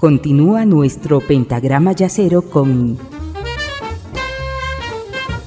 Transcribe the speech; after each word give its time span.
Continúa 0.00 0.64
nuestro 0.64 1.18
pentagrama 1.18 1.90
yacero 1.90 2.42
con 2.42 2.96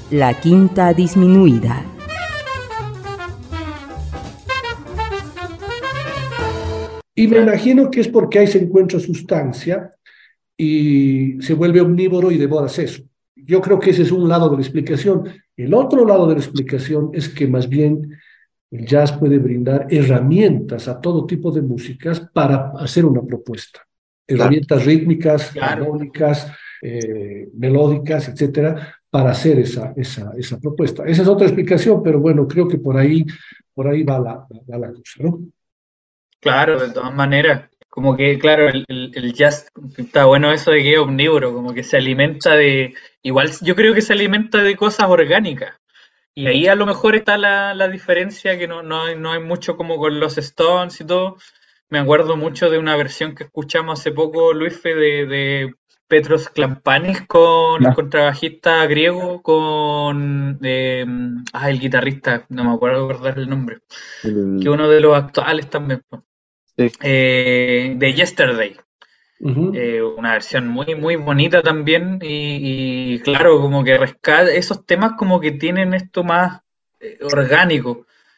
la 0.09 0.37
quinta 0.41 0.93
disminuida. 0.93 1.85
Y 7.15 7.27
me 7.27 7.37
imagino 7.37 7.89
que 7.89 8.01
es 8.01 8.09
porque 8.09 8.39
ahí 8.39 8.47
se 8.47 8.57
encuentra 8.57 8.99
sustancia 8.99 9.95
y 10.57 11.41
se 11.41 11.53
vuelve 11.53 11.79
omnívoro 11.79 12.29
y 12.29 12.37
devora 12.37 12.67
eso. 12.67 13.03
Yo 13.33 13.61
creo 13.61 13.79
que 13.79 13.91
ese 13.91 14.01
es 14.01 14.11
un 14.11 14.27
lado 14.27 14.49
de 14.49 14.57
la 14.57 14.61
explicación. 14.63 15.29
El 15.55 15.73
otro 15.73 16.05
lado 16.05 16.27
de 16.27 16.33
la 16.33 16.41
explicación 16.41 17.11
es 17.13 17.29
que 17.29 17.47
más 17.47 17.69
bien 17.69 18.17
el 18.69 18.85
jazz 18.85 19.13
puede 19.13 19.37
brindar 19.37 19.87
herramientas 19.89 20.89
a 20.89 20.99
todo 20.99 21.25
tipo 21.25 21.51
de 21.51 21.61
músicas 21.61 22.19
para 22.33 22.73
hacer 22.77 23.05
una 23.05 23.21
propuesta. 23.21 23.87
Herramientas 24.33 24.85
rítmicas, 24.85 25.55
armónicas, 25.57 26.51
eh, 26.81 27.49
melódicas, 27.53 28.27
etcétera, 28.29 28.95
para 29.09 29.31
hacer 29.31 29.59
esa, 29.59 29.93
esa, 29.95 30.31
esa 30.37 30.59
propuesta. 30.59 31.03
Esa 31.05 31.21
es 31.21 31.27
otra 31.27 31.47
explicación, 31.47 32.01
pero 32.01 32.19
bueno, 32.19 32.47
creo 32.47 32.67
que 32.67 32.77
por 32.77 32.97
ahí, 32.97 33.25
por 33.73 33.87
ahí 33.87 34.03
va 34.03 34.19
la, 34.19 34.33
va 34.35 34.77
la 34.77 34.87
cosa, 34.87 35.23
¿no? 35.23 35.39
Claro, 36.39 36.79
de 36.79 36.91
todas 36.91 37.13
maneras. 37.13 37.69
Como 37.87 38.15
que, 38.15 38.39
claro, 38.39 38.69
el, 38.69 38.85
el, 38.87 39.33
jazz, 39.33 39.67
está 39.97 40.23
bueno 40.23 40.51
eso 40.53 40.71
de 40.71 40.81
que 40.81 40.93
es 40.93 40.97
omnívoro, 40.97 41.53
como 41.53 41.73
que 41.73 41.83
se 41.83 41.97
alimenta 41.97 42.55
de, 42.55 42.93
igual 43.21 43.51
yo 43.61 43.75
creo 43.75 43.93
que 43.93 44.01
se 44.01 44.13
alimenta 44.13 44.63
de 44.63 44.77
cosas 44.77 45.09
orgánicas. 45.09 45.75
Y 46.33 46.47
ahí 46.47 46.67
a 46.67 46.75
lo 46.75 46.85
mejor 46.85 47.15
está 47.15 47.37
la, 47.37 47.73
la 47.73 47.89
diferencia, 47.89 48.57
que 48.57 48.65
no, 48.65 48.81
no, 48.81 49.03
hay, 49.03 49.19
no 49.19 49.33
hay 49.33 49.41
mucho 49.41 49.75
como 49.75 49.97
con 49.97 50.21
los 50.21 50.37
Stones 50.37 51.01
y 51.01 51.05
todo. 51.05 51.35
Me 51.91 51.99
acuerdo 51.99 52.37
mucho 52.37 52.69
de 52.69 52.79
una 52.79 52.95
versión 52.95 53.35
que 53.35 53.43
escuchamos 53.43 53.99
hace 53.99 54.13
poco, 54.13 54.53
Luis, 54.53 54.81
de, 54.81 55.25
de 55.25 55.75
Petros 56.07 56.47
Klampanis 56.47 57.23
con 57.27 57.85
el 57.85 57.93
contrabajista 57.93 58.85
griego, 58.85 59.41
con 59.41 60.57
eh, 60.63 61.05
ah, 61.51 61.69
el 61.69 61.79
guitarrista, 61.81 62.45
no 62.47 62.63
me 62.63 62.73
acuerdo 62.73 63.09
recordar 63.09 63.39
el 63.39 63.49
nombre, 63.49 63.79
que 64.23 64.69
uno 64.69 64.87
de 64.87 65.01
los 65.01 65.17
actuales 65.17 65.69
también. 65.69 66.01
Eh, 66.77 67.93
de 67.97 68.13
Yesterday. 68.13 68.77
Eh, 69.73 70.01
una 70.01 70.31
versión 70.31 70.69
muy, 70.69 70.95
muy 70.95 71.17
bonita 71.17 71.61
también. 71.61 72.19
Y, 72.21 73.19
claro, 73.19 73.59
como 73.59 73.83
que 73.83 73.97
rescata 73.97 74.49
esos 74.49 74.85
temas, 74.85 75.13
como 75.17 75.41
que 75.41 75.51
tienen 75.51 75.93
esto 75.93 76.23
más 76.23 76.61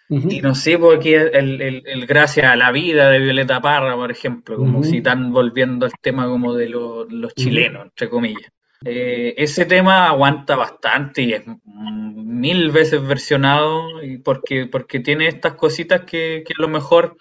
eh. 0.09 0.22
Y 0.30 0.42
no 0.42 0.56
sé, 0.56 0.78
porque 0.78 1.16
el, 1.16 1.62
el, 1.62 1.84
el, 1.86 2.06
Gracias 2.06 2.46
a 2.46 2.56
la 2.56 2.72
Vida 2.72 3.09
de 3.09 3.20
Violeta 3.20 3.62
Parra, 3.62 3.96
por 3.96 4.12
ejemplo, 4.12 4.58
como 4.58 4.84
si 4.84 4.98
están 4.98 5.32
volviendo 5.32 5.86
al 5.86 5.94
tema 6.02 6.28
como 6.28 6.54
de 6.54 6.70
los 6.70 7.34
chilenos, 7.36 7.86
entre 7.86 8.09
comillas. 8.09 8.52
ese 8.84 9.66
tema 9.66 10.08
aguanta 10.08 10.56
bastante 10.56 11.22
y 11.22 11.34
es 11.34 11.44
mil 11.66 12.72
veces 12.72 13.06
versionado 13.06 14.04
y 14.04 14.18
porque, 14.18 14.68
porque 14.68 15.00
tiene 15.00 15.28
estas 15.28 15.54
cositas 15.54 16.02
que, 16.02 16.44
que 16.46 16.54
a 16.58 16.62
lo 16.62 16.68
mejor 16.68 17.16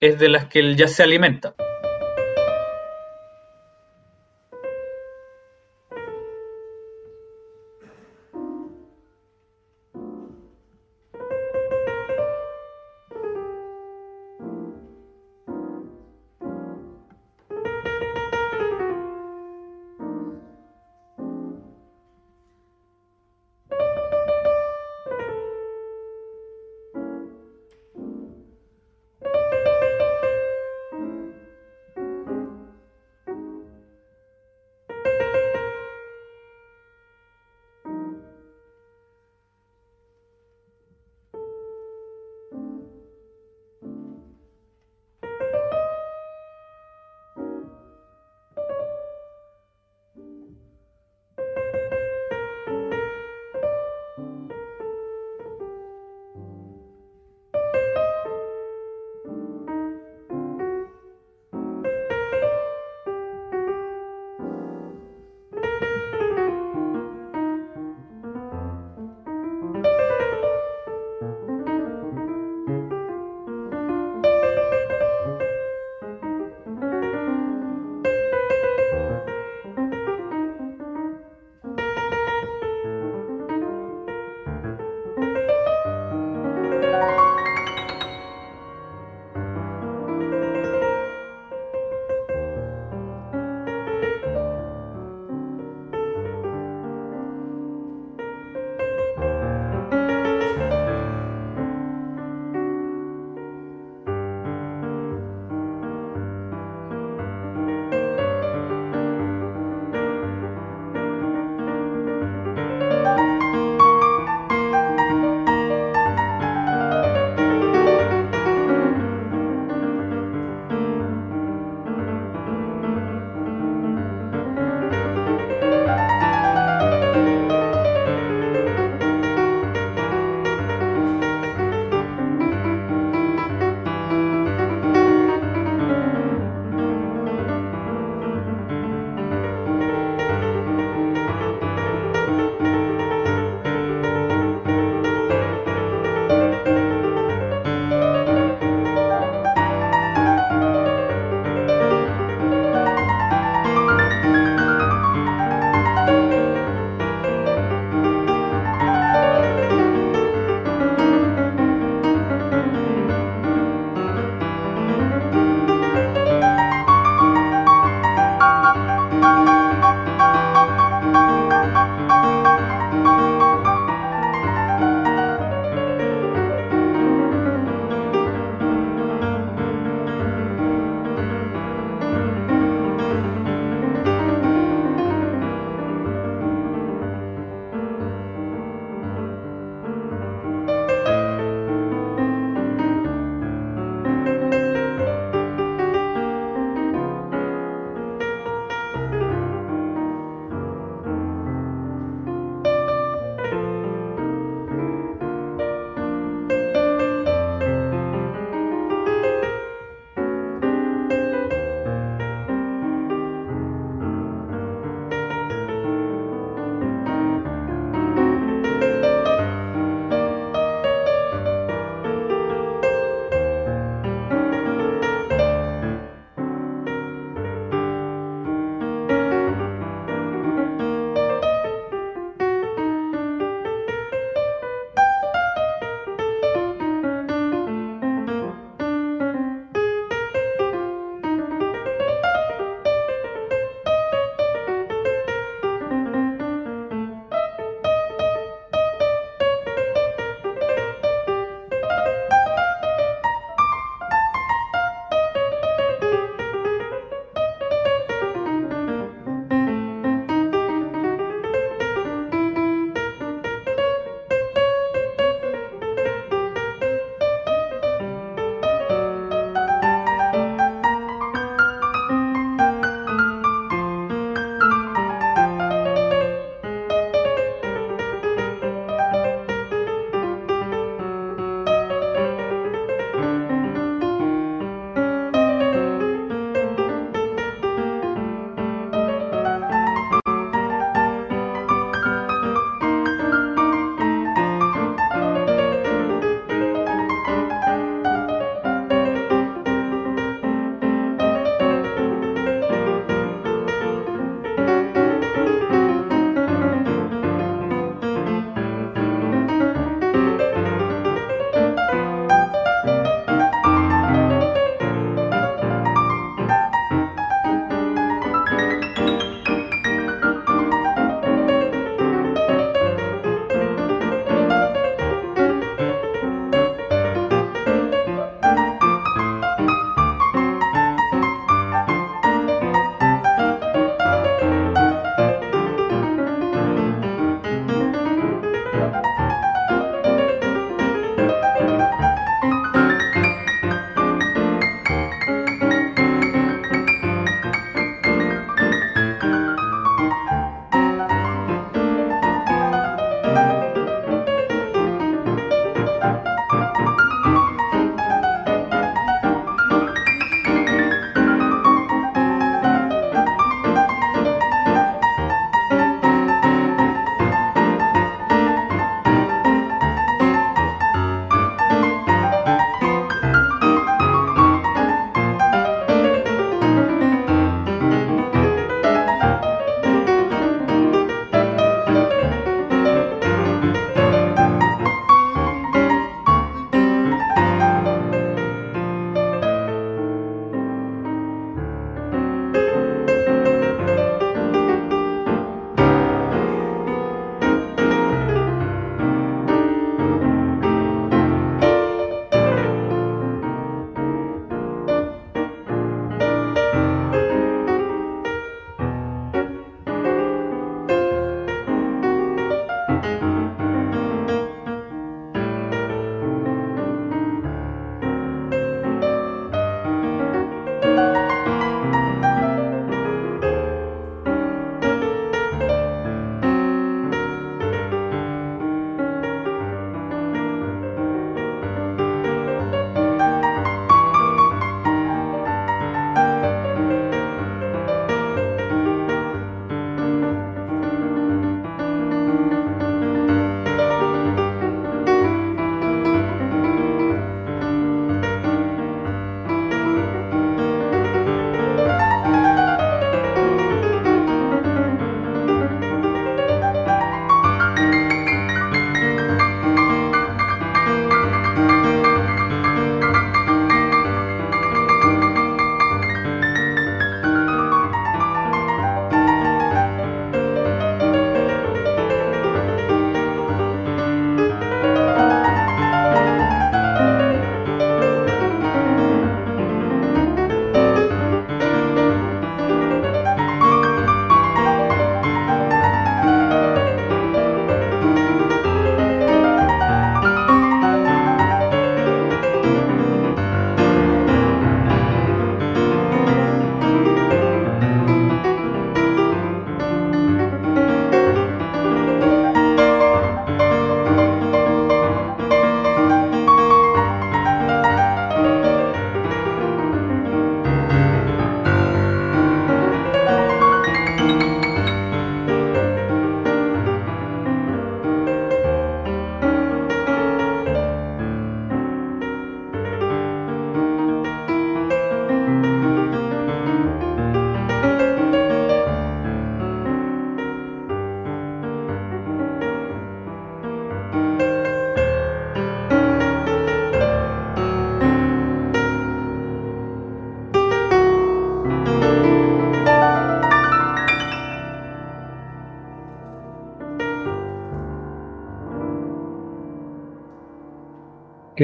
es 0.00 0.18
de 0.18 0.28
las 0.28 0.46
que 0.46 0.58
él 0.58 0.76
ya 0.76 0.88
se 0.88 1.02
alimenta. 1.02 1.54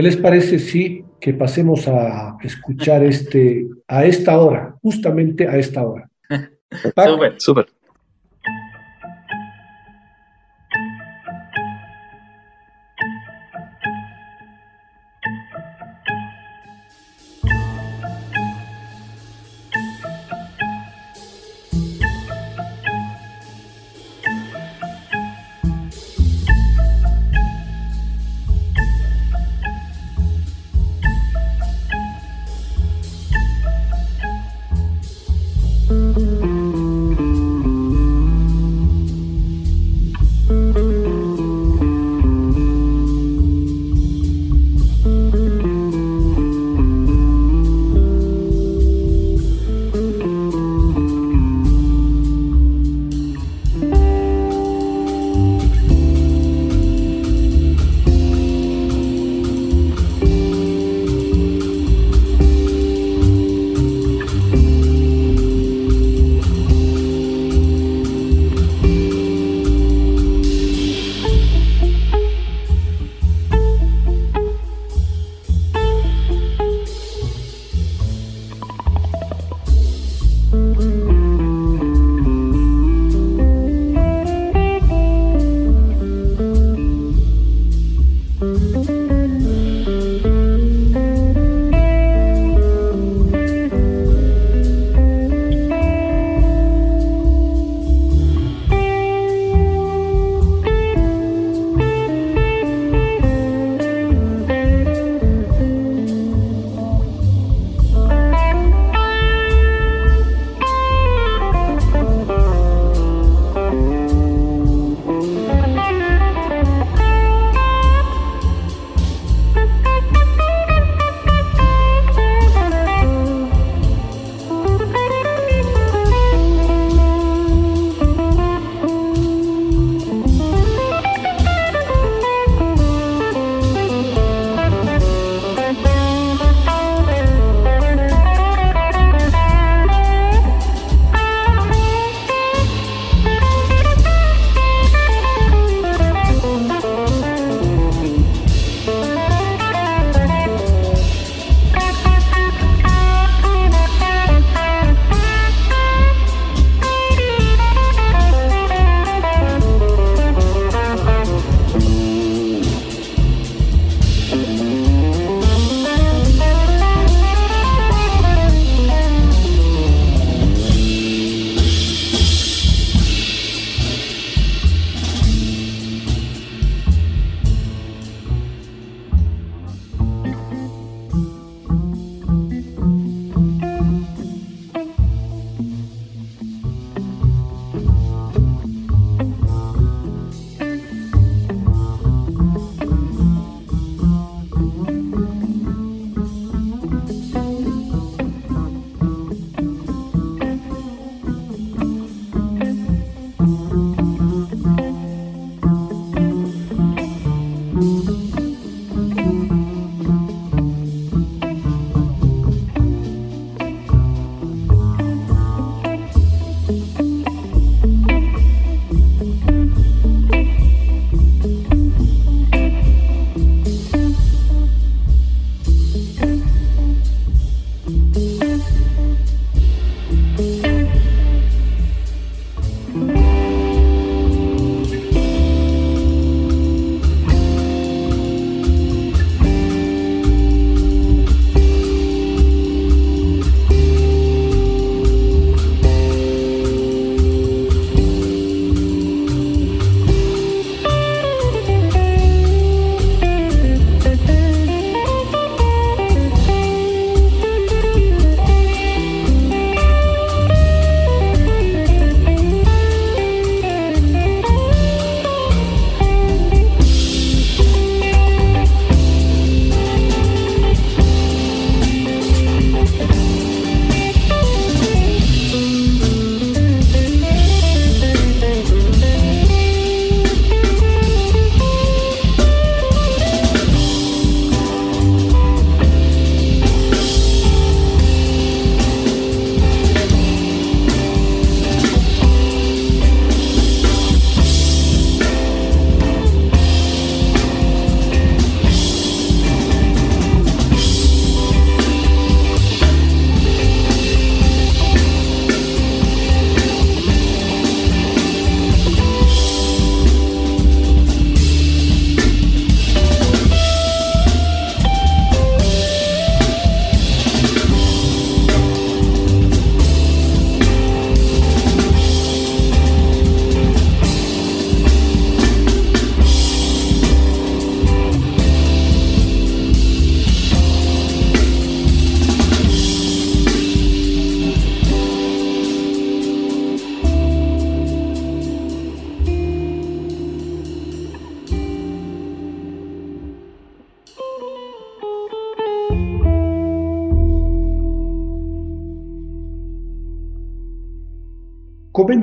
¿Qué 0.01 0.05
les 0.05 0.17
parece 0.17 0.59
si 0.59 1.05
que 1.21 1.35
pasemos 1.35 1.87
a 1.87 2.39
escuchar 2.43 3.05
este 3.05 3.69
a 3.87 4.07
esta 4.07 4.41
hora, 4.41 4.75
justamente 4.81 5.47
a 5.47 5.59
esta 5.59 5.87
hora? 5.87 6.09
Súper. 7.07 7.35
Súper. 7.37 7.67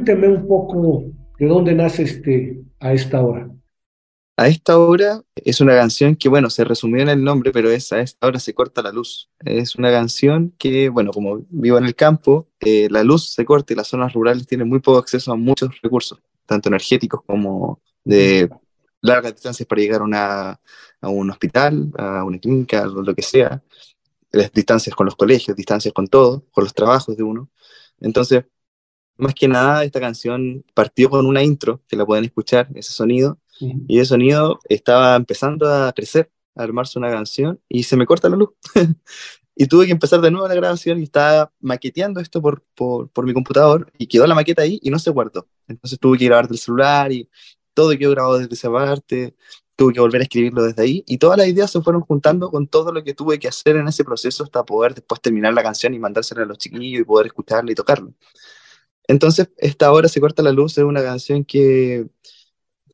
Coménteme 0.07 0.37
un 0.37 0.47
poco 0.47 1.03
de 1.37 1.47
dónde 1.47 1.75
nace 1.75 2.03
este 2.03 2.61
a 2.79 2.93
esta 2.93 3.21
hora. 3.21 3.49
A 4.37 4.47
esta 4.47 4.77
hora 4.77 5.21
es 5.35 5.61
una 5.61 5.75
canción 5.75 6.15
que, 6.15 6.29
bueno, 6.29 6.49
se 6.49 6.63
resumió 6.63 7.01
en 7.01 7.09
el 7.09 7.23
nombre, 7.23 7.51
pero 7.51 7.71
es 7.71 7.91
a 7.91 8.01
esta 8.01 8.27
hora 8.27 8.39
se 8.39 8.53
corta 8.53 8.83
la 8.83 8.91
luz. 8.91 9.29
Es 9.39 9.75
una 9.75 9.91
canción 9.91 10.53
que, 10.59 10.89
bueno, 10.89 11.11
como 11.11 11.45
vivo 11.49 11.77
en 11.79 11.85
el 11.85 11.95
campo, 11.95 12.47
eh, 12.59 12.87
la 12.91 13.03
luz 13.03 13.33
se 13.33 13.45
corta 13.45 13.73
y 13.73 13.75
las 13.75 13.87
zonas 13.87 14.13
rurales 14.13 14.45
tienen 14.45 14.69
muy 14.69 14.79
poco 14.79 14.99
acceso 14.99 15.31
a 15.31 15.35
muchos 15.35 15.71
recursos, 15.81 16.19
tanto 16.45 16.69
energéticos 16.69 17.21
como 17.25 17.81
de 18.03 18.49
largas 19.01 19.33
distancias 19.33 19.67
para 19.67 19.81
llegar 19.81 20.03
una, 20.03 20.61
a 21.01 21.09
un 21.09 21.31
hospital, 21.31 21.91
a 21.97 22.23
una 22.23 22.37
clínica, 22.37 22.83
o 22.83 23.01
lo 23.01 23.15
que 23.15 23.23
sea, 23.23 23.63
las 24.31 24.51
distancias 24.51 24.95
con 24.95 25.05
los 25.05 25.15
colegios, 25.15 25.57
distancias 25.57 25.93
con 25.93 26.07
todo, 26.07 26.45
con 26.51 26.63
los 26.63 26.75
trabajos 26.75 27.17
de 27.17 27.23
uno. 27.23 27.49
Entonces, 27.99 28.45
más 29.17 29.33
que 29.33 29.47
nada, 29.47 29.83
esta 29.83 29.99
canción 29.99 30.63
partió 30.73 31.09
con 31.09 31.25
una 31.25 31.43
intro, 31.43 31.81
que 31.87 31.95
la 31.95 32.05
pueden 32.05 32.25
escuchar, 32.25 32.69
ese 32.75 32.91
sonido, 32.91 33.39
y 33.59 33.99
ese 33.99 34.09
sonido 34.09 34.59
estaba 34.69 35.15
empezando 35.15 35.67
a 35.71 35.91
crecer, 35.93 36.31
a 36.55 36.63
armarse 36.63 36.99
una 36.99 37.09
canción, 37.09 37.59
y 37.67 37.83
se 37.83 37.97
me 37.97 38.05
corta 38.05 38.29
la 38.29 38.37
luz. 38.37 38.49
y 39.55 39.65
tuve 39.65 39.87
que 39.87 39.91
empezar 39.91 40.21
de 40.21 40.29
nuevo 40.29 40.47
la 40.47 40.53
grabación 40.53 40.99
y 40.99 41.03
estaba 41.03 41.51
maqueteando 41.59 42.19
esto 42.19 42.41
por, 42.41 42.63
por, 42.75 43.09
por, 43.09 43.25
mi 43.25 43.33
computador, 43.33 43.91
y 43.97 44.07
quedó 44.07 44.27
la 44.27 44.35
maqueta 44.35 44.61
ahí 44.61 44.79
y 44.81 44.89
no 44.89 44.99
se 44.99 45.09
guardó. 45.09 45.47
Entonces 45.67 45.99
tuve 45.99 46.17
que 46.17 46.25
grabar 46.25 46.47
del 46.47 46.59
celular 46.59 47.11
y 47.11 47.29
todo 47.73 47.97
quedó 47.97 48.11
grabado 48.11 48.39
desde 48.39 48.53
esa 48.53 48.71
parte, 48.71 49.35
tuve 49.75 49.93
que 49.93 49.99
volver 49.99 50.21
a 50.21 50.23
escribirlo 50.23 50.63
desde 50.63 50.81
ahí, 50.81 51.03
y 51.07 51.17
todas 51.17 51.37
las 51.37 51.47
ideas 51.47 51.71
se 51.71 51.81
fueron 51.81 52.01
juntando 52.01 52.49
con 52.49 52.67
todo 52.67 52.91
lo 52.91 53.03
que 53.03 53.13
tuve 53.13 53.39
que 53.39 53.47
hacer 53.47 53.75
en 53.75 53.87
ese 53.87 54.03
proceso 54.03 54.43
hasta 54.43 54.65
poder 54.65 54.95
después 54.95 55.21
terminar 55.21 55.53
la 55.53 55.63
canción 55.63 55.93
y 55.93 55.99
mandársela 55.99 56.43
a 56.43 56.45
los 56.45 56.57
chiquillos 56.57 57.01
y 57.01 57.05
poder 57.05 57.27
escucharla 57.27 57.71
y 57.71 57.75
tocarla. 57.75 58.11
Entonces, 59.07 59.49
esta 59.57 59.91
hora 59.91 60.09
se 60.09 60.19
corta 60.19 60.43
la 60.43 60.51
luz 60.51 60.77
es 60.77 60.83
una 60.83 61.01
canción 61.01 61.45
que, 61.45 62.07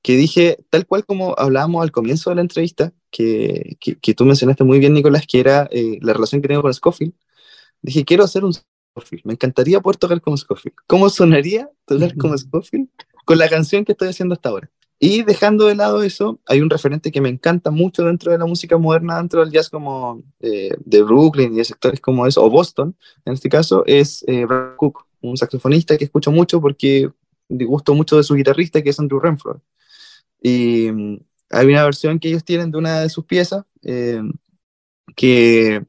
que 0.02 0.16
dije, 0.16 0.58
tal 0.70 0.86
cual 0.86 1.06
como 1.06 1.34
hablábamos 1.38 1.82
al 1.82 1.92
comienzo 1.92 2.30
de 2.30 2.36
la 2.36 2.42
entrevista, 2.42 2.94
que, 3.10 3.78
que, 3.80 4.14
tú 4.14 4.26
mencionaste 4.26 4.64
muy 4.64 4.80
bien, 4.80 4.94
Nicolás, 4.94 5.26
que 5.28 5.40
era 5.40 5.68
eh, 5.72 6.00
la 6.02 6.14
relación 6.14 6.42
que 6.42 6.48
tengo 6.48 6.62
con 6.62 6.74
Scofield. 6.74 7.14
Dije, 7.82 8.06
quiero 8.06 8.24
hacer 8.24 8.44
un 8.44 8.54
Scofield, 8.54 9.26
me 9.26 9.34
encantaría 9.34 9.82
poder 9.82 9.98
tocar 9.98 10.22
como 10.22 10.38
Scofield. 10.38 10.76
¿Cómo 10.88 11.10
sonaría 11.10 11.70
tocar 11.86 12.16
como 12.18 12.38
Scofield 12.38 12.90
con 13.26 13.38
la 13.38 13.50
canción 13.50 13.86
que 13.86 13.94
estoy 13.94 14.10
haciendo 14.10 14.34
hasta 14.34 14.50
ahora? 14.50 14.70
Y 15.00 15.24
dejando 15.24 15.66
de 15.66 15.76
lado 15.76 16.02
eso, 16.02 16.40
hay 16.46 16.62
un 16.62 16.70
referente 16.70 17.12
que 17.12 17.20
me 17.20 17.30
encanta 17.30 17.72
mucho 17.72 18.06
dentro 18.06 18.32
de 18.32 18.38
la 18.38 18.46
música 18.46 18.78
moderna, 18.78 19.18
dentro 19.18 19.42
del 19.42 19.52
jazz 19.52 19.70
como 19.70 20.24
eh, 20.40 20.72
de 20.80 21.04
Brooklyn 21.04 21.54
y 21.54 21.58
de 21.58 21.66
sectores 21.66 22.00
como 22.00 22.26
eso, 22.26 22.44
o 22.44 22.50
Boston, 22.50 22.96
en 23.26 23.34
este 23.34 23.50
caso, 23.50 23.84
es 23.86 24.24
eh, 24.28 24.46
Brad 24.46 24.76
Cook 24.78 25.06
un 25.24 25.38
saxofonista 25.38 25.98
que 25.98 26.06
escucho 26.06 26.32
mucho 26.32 26.62
porque 26.62 27.10
gusto 27.50 27.94
mucho 27.94 28.18
de 28.18 28.24
su 28.24 28.36
guitarrista, 28.36 28.82
que 28.82 28.90
es 28.90 29.00
Andrew 29.00 29.20
Renfro. 29.20 29.62
Y 30.42 30.92
mm, 30.92 31.18
hay 31.50 31.68
una 31.68 31.84
versión 31.84 32.20
que 32.20 32.30
ellos 32.30 32.44
tienen 32.44 32.72
de 32.72 32.78
una 32.78 33.02
de 33.02 33.10
sus 33.10 33.26
piezas 33.26 33.64
eh, 33.84 34.22
que, 35.16 35.86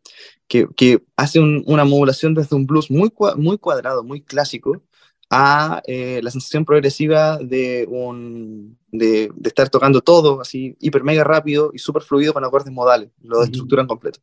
que, 0.46 0.68
que, 0.76 1.02
hace 1.16 1.40
una 1.40 1.84
modulación 1.84 2.34
desde 2.34 2.56
un 2.56 2.66
blues 2.66 2.90
muy, 2.90 3.12
muy 3.36 3.58
cuadrado, 3.58 4.04
muy 4.04 4.20
clásico, 4.22 4.82
a 5.30 5.82
eh, 5.86 6.20
la 6.22 6.30
sensación 6.30 6.64
progresiva 6.64 7.38
de, 7.38 7.86
un, 7.88 8.78
de, 8.92 9.30
de, 9.34 9.48
estar 9.48 9.68
tocando 9.70 10.00
todo 10.00 10.40
así 10.40 10.76
hiper 10.80 11.02
mega 11.02 11.24
rápido 11.24 11.70
y 11.72 11.78
súper 11.78 12.02
fluido 12.02 12.34
con 12.34 12.44
acordes 12.44 12.72
modales, 12.72 13.10
lo 13.22 13.42
estructuran 13.42 13.86
completo. 13.86 14.20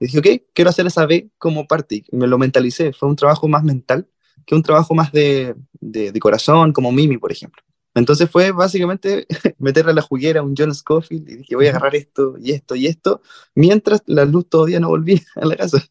Y 0.00 0.06
dije, 0.06 0.18
ok, 0.18 0.42
quiero 0.52 0.70
hacer 0.70 0.86
esa 0.86 1.06
B 1.06 1.30
como 1.38 1.66
parte, 1.66 2.04
me 2.10 2.26
lo 2.26 2.38
mentalicé, 2.38 2.92
fue 2.92 3.08
un 3.08 3.16
trabajo 3.16 3.46
más 3.48 3.62
mental 3.62 4.08
que 4.46 4.54
un 4.54 4.62
trabajo 4.62 4.94
más 4.94 5.12
de, 5.12 5.54
de, 5.80 6.20
corazón, 6.20 6.72
como 6.72 6.92
Mimi, 6.92 7.18
por 7.18 7.32
ejemplo. 7.32 7.62
Entonces 7.94 8.30
fue 8.30 8.52
básicamente 8.52 9.26
meterle 9.58 9.92
a 9.92 9.94
la 9.94 10.02
juguera 10.02 10.40
a 10.40 10.42
un 10.42 10.54
John 10.56 10.74
Scofield 10.74 11.28
y 11.28 11.36
dije, 11.36 11.56
voy 11.56 11.66
a 11.66 11.70
agarrar 11.70 11.94
esto 11.94 12.36
y 12.40 12.52
esto 12.52 12.74
y 12.74 12.86
esto, 12.86 13.20
mientras 13.54 14.02
la 14.06 14.24
luz 14.24 14.48
todavía 14.48 14.80
no 14.80 14.88
volvía 14.88 15.20
a 15.36 15.44
la 15.44 15.56
casa. 15.56 15.82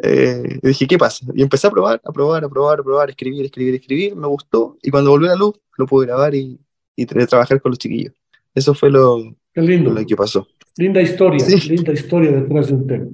Eh, 0.00 0.60
y 0.62 0.68
dije, 0.68 0.86
¿qué 0.86 0.98
pasa? 0.98 1.26
Y 1.34 1.42
empecé 1.42 1.66
a 1.66 1.70
probar, 1.70 2.00
a 2.04 2.12
probar, 2.12 2.44
a 2.44 2.48
probar, 2.48 2.80
a 2.80 2.82
probar, 2.82 3.10
escribir, 3.10 3.44
escribir, 3.44 3.74
escribir, 3.74 4.14
me 4.14 4.28
gustó, 4.28 4.78
y 4.82 4.90
cuando 4.90 5.10
volvió 5.10 5.28
la 5.28 5.34
luz, 5.34 5.60
lo 5.76 5.86
pude 5.86 6.06
grabar 6.06 6.34
y, 6.34 6.60
y 6.94 7.06
trabajar 7.06 7.60
con 7.60 7.70
los 7.70 7.78
chiquillos. 7.78 8.14
Eso 8.54 8.74
fue 8.74 8.90
lo, 8.90 9.36
lindo. 9.54 9.92
lo 9.92 10.06
que 10.06 10.16
pasó. 10.16 10.46
Linda 10.76 11.02
historia, 11.02 11.44
linda 11.68 11.92
historia 11.92 12.30
detrás 12.30 12.68
de 12.68 12.74
un 12.74 12.86
tema. 12.86 13.06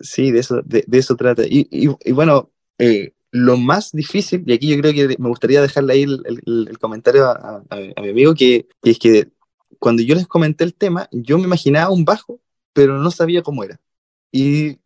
Sí, 0.00 0.30
de 0.30 0.40
eso, 0.40 0.62
de, 0.64 0.84
de 0.86 0.98
eso 0.98 1.14
trata. 1.16 1.44
Y, 1.44 1.68
y, 1.70 1.88
y 2.04 2.12
bueno, 2.12 2.50
eh, 2.78 3.12
lo 3.30 3.56
más 3.56 3.92
difícil, 3.92 4.44
y 4.46 4.52
aquí 4.54 4.68
yo 4.68 4.80
creo 4.80 4.92
que 4.92 5.16
me 5.18 5.28
gustaría 5.28 5.60
dejarle 5.60 5.92
ahí 5.92 6.02
el, 6.02 6.78
comentario 6.78 7.26
a, 7.26 7.62
mi 7.70 8.10
amigo, 8.10 8.34
que, 8.34 8.66
es 8.82 8.98
que 8.98 9.28
cuando 9.78 10.02
yo 10.02 10.14
les 10.14 10.26
comenté 10.26 10.64
el 10.64 10.74
tema, 10.74 11.08
yo 11.12 11.38
me 11.38 11.44
imaginaba 11.44 11.90
un 11.90 12.04
bajo, 12.04 12.40
pero 12.72 12.98
no 12.98 13.10
sabía 13.10 13.42
cómo 13.42 13.64
era. 13.64 13.80
Y 14.32 14.78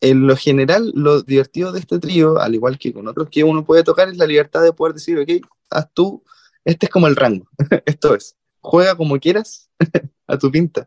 en 0.00 0.26
lo 0.26 0.36
general, 0.36 0.92
lo 0.94 1.22
divertido 1.22 1.72
de 1.72 1.80
este 1.80 1.98
trío, 1.98 2.38
al 2.38 2.54
igual 2.54 2.78
que 2.78 2.92
con 2.92 3.08
otros 3.08 3.28
que 3.30 3.44
uno 3.44 3.64
puede 3.64 3.84
tocar, 3.84 4.08
es 4.08 4.18
la 4.18 4.26
libertad 4.26 4.62
de 4.62 4.72
poder 4.72 4.94
decir, 4.94 5.18
ok, 5.18 5.46
haz 5.70 5.88
tú, 5.94 6.22
este 6.64 6.86
es 6.86 6.92
como 6.92 7.06
el 7.06 7.16
rango, 7.16 7.48
esto 7.86 8.14
es, 8.14 8.36
juega 8.60 8.96
como 8.96 9.18
quieras, 9.18 9.70
a 10.26 10.38
tu 10.38 10.50
pinta. 10.50 10.86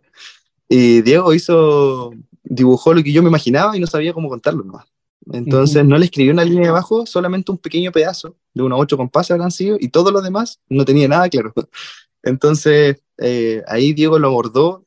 Y 0.70 1.02
Diego 1.02 1.34
hizo, 1.34 2.12
dibujó 2.43 2.93
lo 2.93 3.02
que 3.02 3.12
yo 3.12 3.24
me 3.24 3.30
imaginaba 3.30 3.76
y 3.76 3.80
no 3.80 3.88
sabía 3.88 4.13
cómo 4.13 4.30
contarlo 4.30 4.63
nomás. 4.63 4.86
Entonces 5.34 5.86
no 5.86 5.98
le 5.98 6.06
escribí 6.06 6.30
una 6.30 6.44
línea 6.44 6.70
abajo, 6.70 7.06
solamente 7.06 7.52
un 7.52 7.58
pequeño 7.58 7.92
pedazo 7.92 8.36
de 8.54 8.63
unos 8.63 8.80
ocho 8.80 8.98
compases 8.98 9.32
habrán 9.32 9.52
sido, 9.52 9.78
y 9.80 9.90
todo 9.90 10.12
lo 10.12 10.22
demás 10.22 10.60
no 10.70 10.86
tenía 10.86 11.08
nada 11.08 11.30
claro. 11.30 11.54
Entonces 12.24 13.02
eh, 13.18 13.63
ahí 13.68 13.94
Diego 13.94 14.20
lo 14.20 14.28
abordó. 14.28 14.86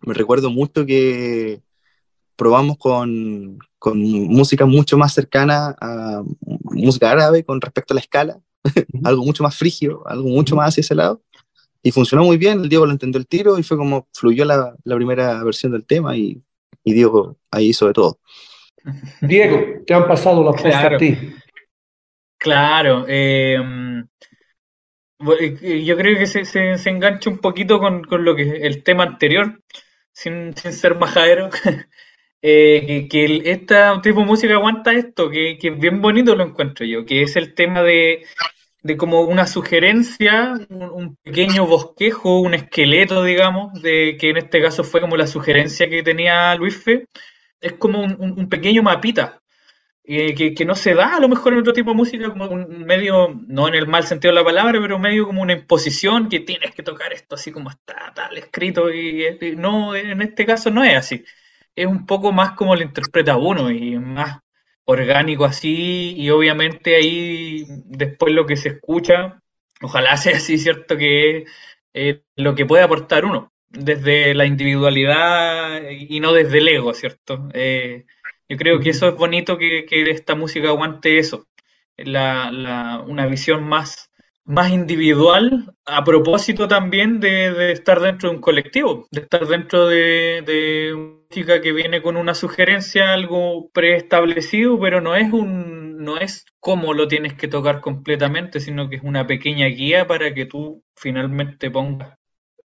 Me 0.00 0.14
recuerdo 0.14 0.50
mucho 0.50 0.84
que 0.84 1.62
probamos 2.36 2.76
con, 2.76 3.58
con 3.78 4.00
música 4.00 4.66
mucho 4.66 4.98
más 4.98 5.14
cercana 5.14 5.76
a 5.80 6.22
música 6.40 7.10
árabe 7.10 7.44
con 7.44 7.60
respecto 7.60 7.94
a 7.94 7.96
la 7.96 8.00
escala, 8.00 8.40
algo 9.04 9.24
mucho 9.24 9.42
más 9.42 9.56
frigio, 9.56 10.02
algo 10.06 10.28
mucho 10.28 10.56
más 10.56 10.68
hacia 10.68 10.80
ese 10.80 10.94
lado. 10.94 11.22
Y 11.84 11.90
funcionó 11.90 12.24
muy 12.24 12.36
bien, 12.36 12.60
el 12.60 12.68
Diego 12.68 12.86
lo 12.86 12.92
entendió 12.92 13.18
el 13.18 13.26
tiro 13.26 13.58
y 13.58 13.62
fue 13.62 13.76
como 13.76 14.08
fluyó 14.12 14.44
la, 14.44 14.76
la 14.84 14.96
primera 14.96 15.42
versión 15.42 15.72
del 15.72 15.84
tema 15.84 16.16
y, 16.16 16.40
y 16.84 16.92
Diego 16.92 17.36
ahí 17.50 17.68
hizo 17.70 17.86
de 17.86 17.92
todo. 17.92 18.18
Diego, 19.20 19.82
te 19.86 19.94
han 19.94 20.06
pasado 20.06 20.44
la 20.44 20.52
posta 20.52 20.86
a 20.86 20.96
ti. 20.96 21.34
Claro. 22.38 23.04
Em, 23.06 24.00
eh, 25.40 25.84
yo 25.84 25.96
creo 25.96 26.18
que 26.18 26.26
se, 26.26 26.44
se, 26.44 26.90
engancha 26.90 27.30
un 27.30 27.38
poquito 27.38 27.78
con, 27.78 28.02
con, 28.02 28.24
lo 28.24 28.34
que 28.34 28.42
el 28.42 28.82
tema 28.82 29.04
anterior, 29.04 29.60
sin, 30.12 30.56
sin 30.56 30.72
ser 30.72 30.96
majadero. 30.96 31.50
eh, 32.42 33.06
que, 33.08 33.08
que 33.08 33.50
este 33.50 33.76
tipo 34.02 34.20
de 34.20 34.26
música 34.26 34.54
aguanta 34.54 34.92
esto, 34.92 35.30
que, 35.30 35.58
que, 35.58 35.70
bien 35.70 36.00
bonito 36.00 36.34
lo 36.34 36.44
encuentro 36.44 36.84
yo, 36.84 37.06
que 37.06 37.22
es 37.22 37.36
el 37.36 37.54
tema 37.54 37.82
de, 37.82 38.24
de 38.82 38.96
como 38.96 39.20
una 39.22 39.46
sugerencia, 39.46 40.54
un, 40.68 40.82
un, 40.82 41.16
pequeño 41.22 41.66
bosquejo, 41.66 42.40
un 42.40 42.54
esqueleto, 42.54 43.22
digamos, 43.22 43.80
de 43.80 44.16
que 44.18 44.30
en 44.30 44.38
este 44.38 44.60
caso 44.60 44.82
fue 44.82 45.00
como 45.00 45.16
la 45.16 45.28
sugerencia 45.28 45.88
que 45.88 46.02
tenía 46.02 46.54
Luis 46.56 46.76
Fe, 46.76 47.06
es 47.62 47.74
como 47.74 48.00
un, 48.00 48.16
un 48.20 48.48
pequeño 48.48 48.82
mapita 48.82 49.42
eh, 50.04 50.34
que, 50.34 50.52
que, 50.52 50.64
no 50.64 50.74
se 50.74 50.94
da 50.94 51.16
a 51.16 51.20
lo 51.20 51.28
mejor 51.28 51.52
en 51.52 51.60
otro 51.60 51.72
tipo 51.72 51.90
de 51.90 51.96
música, 51.96 52.28
como 52.28 52.46
un 52.46 52.84
medio, 52.84 53.40
no 53.46 53.68
en 53.68 53.74
el 53.74 53.86
mal 53.86 54.04
sentido 54.04 54.32
de 54.32 54.40
la 54.40 54.44
palabra, 54.44 54.80
pero 54.80 54.98
medio 54.98 55.26
como 55.26 55.42
una 55.42 55.52
imposición 55.52 56.28
que 56.28 56.40
tienes 56.40 56.74
que 56.74 56.82
tocar 56.82 57.12
esto 57.12 57.36
así 57.36 57.52
como 57.52 57.70
está 57.70 58.12
tal 58.14 58.36
escrito 58.36 58.92
y, 58.92 59.54
no, 59.56 59.94
en 59.94 60.20
este 60.22 60.44
caso 60.44 60.70
no 60.70 60.82
es 60.82 60.96
así. 60.96 61.24
Es 61.76 61.86
un 61.86 62.04
poco 62.06 62.32
más 62.32 62.52
como 62.52 62.74
lo 62.76 62.82
interpreta 62.82 63.36
uno 63.36 63.70
y 63.70 63.98
más 63.98 64.40
orgánico 64.84 65.44
así 65.44 66.14
y 66.16 66.30
obviamente 66.30 66.96
ahí 66.96 67.64
después 67.86 68.34
lo 68.34 68.46
que 68.46 68.56
se 68.56 68.70
escucha, 68.70 69.40
ojalá 69.82 70.16
sea 70.18 70.36
así, 70.36 70.58
¿cierto? 70.58 70.96
Que 70.96 71.44
es 71.92 72.20
lo 72.36 72.54
que 72.56 72.66
puede 72.66 72.82
aportar 72.82 73.24
uno 73.24 73.51
desde 73.72 74.34
la 74.34 74.46
individualidad 74.46 75.82
y 75.90 76.20
no 76.20 76.32
desde 76.32 76.58
el 76.58 76.68
ego, 76.68 76.94
¿cierto? 76.94 77.48
Eh, 77.54 78.04
yo 78.48 78.56
creo 78.56 78.80
que 78.80 78.90
eso 78.90 79.08
es 79.08 79.16
bonito 79.16 79.56
que, 79.56 79.86
que 79.86 80.02
esta 80.10 80.34
música 80.34 80.68
aguante 80.68 81.18
eso, 81.18 81.46
una 81.96 83.26
visión 83.26 83.64
más, 83.64 84.10
más 84.44 84.70
individual 84.70 85.74
a 85.86 86.04
propósito 86.04 86.68
también 86.68 87.20
de, 87.20 87.72
estar 87.72 88.00
dentro 88.00 88.28
de 88.28 88.36
un 88.36 88.42
colectivo, 88.42 89.06
de 89.10 89.22
estar 89.22 89.46
dentro 89.46 89.86
de, 89.86 90.42
de 90.44 90.94
música 91.30 91.60
que 91.60 91.72
viene 91.72 92.02
con 92.02 92.16
una 92.16 92.34
sugerencia, 92.34 93.12
algo 93.12 93.70
preestablecido, 93.72 94.78
pero 94.78 95.00
no 95.00 95.16
es 95.16 95.32
un 95.32 95.82
no 96.02 96.18
es 96.18 96.44
cómo 96.58 96.94
lo 96.94 97.06
tienes 97.06 97.34
que 97.34 97.46
tocar 97.46 97.80
completamente, 97.80 98.58
sino 98.58 98.88
que 98.88 98.96
es 98.96 99.02
una 99.04 99.26
pequeña 99.26 99.66
guía 99.66 100.06
para 100.06 100.34
que 100.34 100.46
tú 100.46 100.82
finalmente 100.96 101.70
pongas 101.70 102.18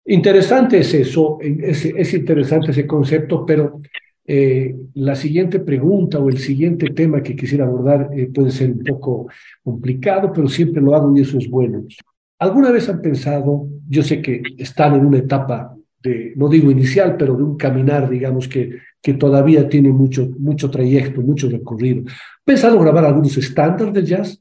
Interesante 0.08 0.80
es 0.80 0.94
eso, 0.94 1.40
es, 1.42 1.86
es, 1.86 2.14
interesante 2.14 2.70
ese 2.70 2.86
concepto, 2.86 3.44
pero 3.44 3.82
eh, 4.24 4.76
la 4.94 5.16
siguiente 5.16 5.60
pregunta 5.60 6.20
o 6.20 6.30
el 6.30 6.38
siguiente 6.38 6.92
tema 6.92 7.24
que 7.24 7.36
quisiera 7.36 7.66
abordar 7.66 8.10
eh, 8.14 8.30
puede 8.34 8.52
ser 8.52 8.72
un 8.72 8.84
poco 8.84 9.28
complicado, 9.64 10.32
pero 10.32 10.48
siempre 10.48 10.82
lo 10.82 10.96
hago 10.96 11.16
y 11.18 11.22
eso 11.22 11.40
es 11.40 11.50
bueno. 11.50 11.86
¿Alguna 12.38 12.72
vez 12.72 12.88
han 12.88 13.02
pensado, 13.02 13.68
yo 13.90 14.04
sé 14.04 14.22
que 14.22 14.44
están 14.58 14.94
en 14.94 15.06
una 15.08 15.18
etapa 15.18 15.76
de, 16.04 16.34
no 16.36 16.50
digo 16.50 16.70
inicial, 16.70 17.18
pero 17.18 17.36
de 17.36 17.42
un 17.42 17.58
caminar, 17.58 18.08
digamos, 18.08 18.48
que, 18.48 18.78
que 19.02 19.14
todavía 19.16 19.68
tiene 19.68 19.90
mucho, 19.90 20.28
mucho 20.38 20.70
trayecto, 20.70 21.22
mucho 21.22 21.50
recorrido. 21.50 22.04
¿Pensado 22.44 22.80
grabar 22.80 23.06
algunos 23.06 23.36
estándares 23.38 23.94
de 23.94 24.04
jazz? 24.04 24.40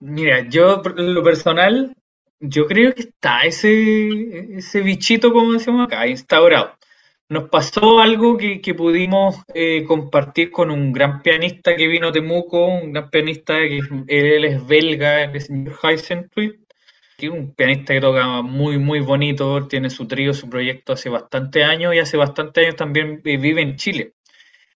Mira, 0.00 0.48
yo 0.48 0.82
lo 0.96 1.22
personal, 1.22 1.94
yo 2.40 2.66
creo 2.66 2.94
que 2.94 3.02
está 3.02 3.42
ese, 3.42 4.56
ese 4.56 4.80
bichito, 4.80 5.32
como 5.32 5.52
decimos 5.52 5.86
acá, 5.86 6.06
instaurado. 6.06 6.76
Nos 7.28 7.48
pasó 7.48 8.00
algo 8.00 8.36
que, 8.36 8.60
que 8.60 8.74
pudimos 8.74 9.36
eh, 9.54 9.84
compartir 9.84 10.50
con 10.50 10.70
un 10.70 10.92
gran 10.92 11.22
pianista 11.22 11.76
que 11.76 11.86
vino 11.86 12.08
a 12.08 12.12
Temuco, 12.12 12.66
un 12.66 12.92
gran 12.92 13.10
pianista 13.10 13.54
que 13.58 13.80
él 14.08 14.44
es 14.44 14.66
belga, 14.66 15.22
el 15.24 15.40
señor 15.40 15.78
Heisentritt, 15.82 16.60
un 17.30 17.54
pianista 17.54 17.92
que 17.92 18.00
toca 18.00 18.42
muy, 18.42 18.78
muy 18.78 19.00
bonito, 19.00 19.68
tiene 19.68 19.90
su 19.90 20.08
trío, 20.08 20.32
su 20.34 20.48
proyecto 20.48 20.94
hace 20.94 21.10
bastante 21.10 21.62
años 21.62 21.94
y 21.94 21.98
hace 21.98 22.16
bastante 22.16 22.62
años 22.62 22.76
también 22.76 23.20
vive 23.22 23.60
en 23.60 23.76
Chile. 23.76 24.14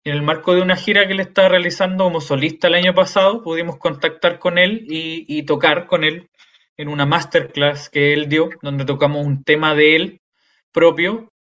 En 0.04 0.16
el 0.16 0.24
marco 0.24 0.56
de 0.56 0.62
una 0.64 0.76
gira 0.76 1.06
que 1.06 1.14
él 1.14 1.20
estaba 1.20 1.50
realizando 1.50 2.06
como 2.06 2.22
solista 2.22 2.68
el 2.68 2.74
año 2.74 2.96
pasado, 2.96 3.44
pudimos 3.44 3.78
contactar 3.78 4.40
con 4.40 4.58
él 4.58 4.84
y 4.88 5.44
tocar 5.44 5.86
con 5.86 6.04
él 6.04 6.32
en 6.78 6.90
una 6.90 7.06
masterclass 7.06 7.90
que 7.90 8.14
él 8.14 8.30
dio, 8.30 8.50
donde 8.62 8.86
tocamos 8.86 9.26
un 9.26 9.44
tema 9.44 9.76
de 9.76 9.96
él 9.96 10.22
propio 10.72 11.31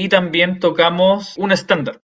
y 0.00 0.08
también 0.08 0.60
tocamos 0.60 1.36
un 1.36 1.52
estándar. 1.52 2.00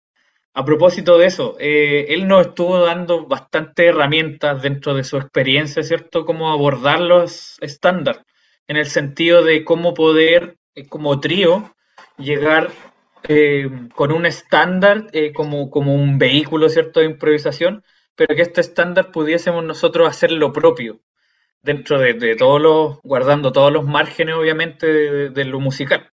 A 0.55 0.64
propósito 0.64 1.18
de 1.18 1.26
eso, 1.26 1.57
eh, 1.59 2.07
él 2.11 2.29
nos 2.29 2.46
estuvo 2.46 2.79
dando 2.79 3.26
bastantes 3.26 3.87
herramientas 3.88 4.62
dentro 4.62 4.94
de 4.94 5.03
su 5.03 5.16
experiencia, 5.16 5.83
¿cierto? 5.83 6.24
Cómo 6.24 6.53
abordar 6.53 7.00
los 7.00 7.57
estándares, 7.61 8.22
en 8.68 8.76
el 8.76 8.87
sentido 8.87 9.42
de 9.42 9.64
cómo 9.64 9.92
poder, 9.92 10.57
eh, 10.76 10.87
como 10.88 11.18
trío, 11.18 11.74
llegar 12.16 12.70
eh, 13.29 13.68
con 13.96 14.12
un 14.12 14.24
estándar 14.24 15.07
como, 15.35 15.68
como 15.68 15.94
un 15.94 16.18
vehículo, 16.18 16.68
¿cierto?, 16.68 17.00
de 17.00 17.07
improvisación, 17.07 17.83
pero 18.14 18.37
que 18.37 18.42
este 18.42 18.61
estándar 18.61 19.11
pudiésemos 19.11 19.64
nosotros 19.64 20.09
hacer 20.09 20.31
lo 20.31 20.53
propio, 20.53 21.00
dentro 21.61 21.98
de, 21.98 22.14
de 22.14 22.37
todos 22.37 22.61
los, 22.61 23.00
guardando 23.03 23.50
todos 23.50 23.72
los 23.72 23.85
márgenes, 23.85 24.37
obviamente, 24.37 24.87
de 25.31 25.44
lo 25.44 25.59
musical. 25.59 26.11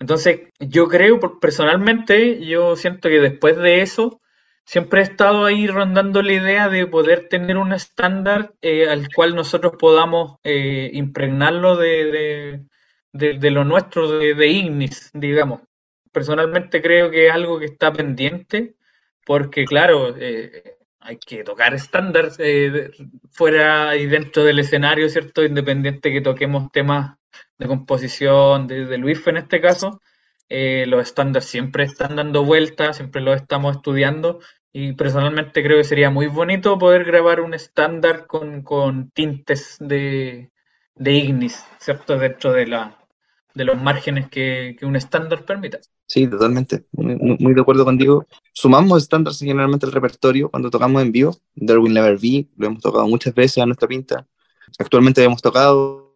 Entonces, 0.00 0.48
yo 0.58 0.88
creo, 0.88 1.20
personalmente, 1.40 2.44
yo 2.44 2.74
siento 2.74 3.08
que 3.10 3.20
después 3.20 3.56
de 3.58 3.82
eso, 3.82 4.20
siempre 4.64 5.00
he 5.00 5.04
estado 5.04 5.44
ahí 5.44 5.66
rondando 5.66 6.22
la 6.22 6.32
idea 6.32 6.68
de 6.70 6.86
poder 6.86 7.28
tener 7.28 7.58
un 7.58 7.72
estándar 7.74 8.54
eh, 8.62 8.88
al 8.88 9.12
cual 9.14 9.34
nosotros 9.34 9.74
podamos 9.78 10.38
eh, 10.42 10.90
impregnarlo 10.94 11.76
de, 11.76 12.64
de, 13.12 13.50
lo 13.50 13.64
nuestro, 13.64 14.18
de, 14.18 14.46
Ignis, 14.46 15.10
digamos. 15.12 15.60
Personalmente 16.12 16.80
creo 16.80 17.10
que 17.10 17.26
es 17.28 17.32
algo 17.32 17.58
que 17.58 17.66
está 17.66 17.92
pendiente, 17.92 18.76
porque 19.26 19.66
claro, 19.66 20.16
eh, 20.18 20.78
hay 21.00 21.18
que 21.18 21.44
tocar 21.44 21.74
estándares 21.74 22.38
fuera 23.30 23.96
y 23.96 24.06
dentro 24.06 24.44
del 24.44 24.60
escenario, 24.60 25.10
¿cierto? 25.10 25.44
Independiente 25.44 26.10
que 26.10 26.22
toquemos 26.22 26.72
temas 26.72 27.19
de 27.60 27.68
composición, 27.68 28.66
de, 28.66 28.86
de 28.86 28.98
Luis 28.98 29.24
en 29.26 29.36
este 29.36 29.60
caso, 29.60 30.00
los 30.48 31.02
estándares 31.02 31.48
siempre 31.48 31.84
están 31.84 32.16
dando 32.16 32.44
vueltas, 32.44 32.96
siempre 32.96 33.22
los 33.22 33.36
estamos 33.36 33.76
estudiando 33.76 34.40
y 34.72 34.92
personalmente 34.92 35.62
creo 35.62 35.78
que 35.78 35.84
sería 35.84 36.10
muy 36.10 36.26
bonito 36.26 36.78
poder 36.78 37.04
grabar 37.04 37.40
un 37.40 37.54
estándar 37.54 38.26
con, 38.26 38.62
con 38.62 39.10
tintes 39.10 39.76
de, 39.80 40.50
de, 40.94 41.12
Ignis, 41.12 41.64
¿cierto? 41.78 42.18
Dentro 42.18 42.52
de, 42.52 42.66
la, 42.66 42.98
de 43.54 43.64
los 43.64 43.80
márgenes 43.80 44.28
que, 44.28 44.76
que 44.78 44.86
un 44.86 44.96
estándar 44.96 45.44
permita. 45.44 45.78
Sí, 46.06 46.26
totalmente. 46.26 46.84
Muy, 46.92 47.54
de 47.54 47.60
acuerdo 47.60 47.84
contigo. 47.84 48.26
Sumamos 48.52 49.02
estándares 49.02 49.38
generalmente 49.38 49.86
al 49.86 49.92
repertorio 49.92 50.50
cuando 50.50 50.70
tocamos 50.70 51.02
en 51.02 51.12
vivo. 51.12 51.36
Will 51.56 51.94
Never 51.94 52.18
Be, 52.18 52.48
lo 52.56 52.66
hemos 52.66 52.82
tocado 52.82 53.06
muchas 53.06 53.34
veces 53.34 53.58
a 53.58 53.66
nuestra 53.66 53.86
pinta. 53.86 54.26
Actualmente 54.78 55.22
hemos 55.22 55.42
tocado 55.42 56.09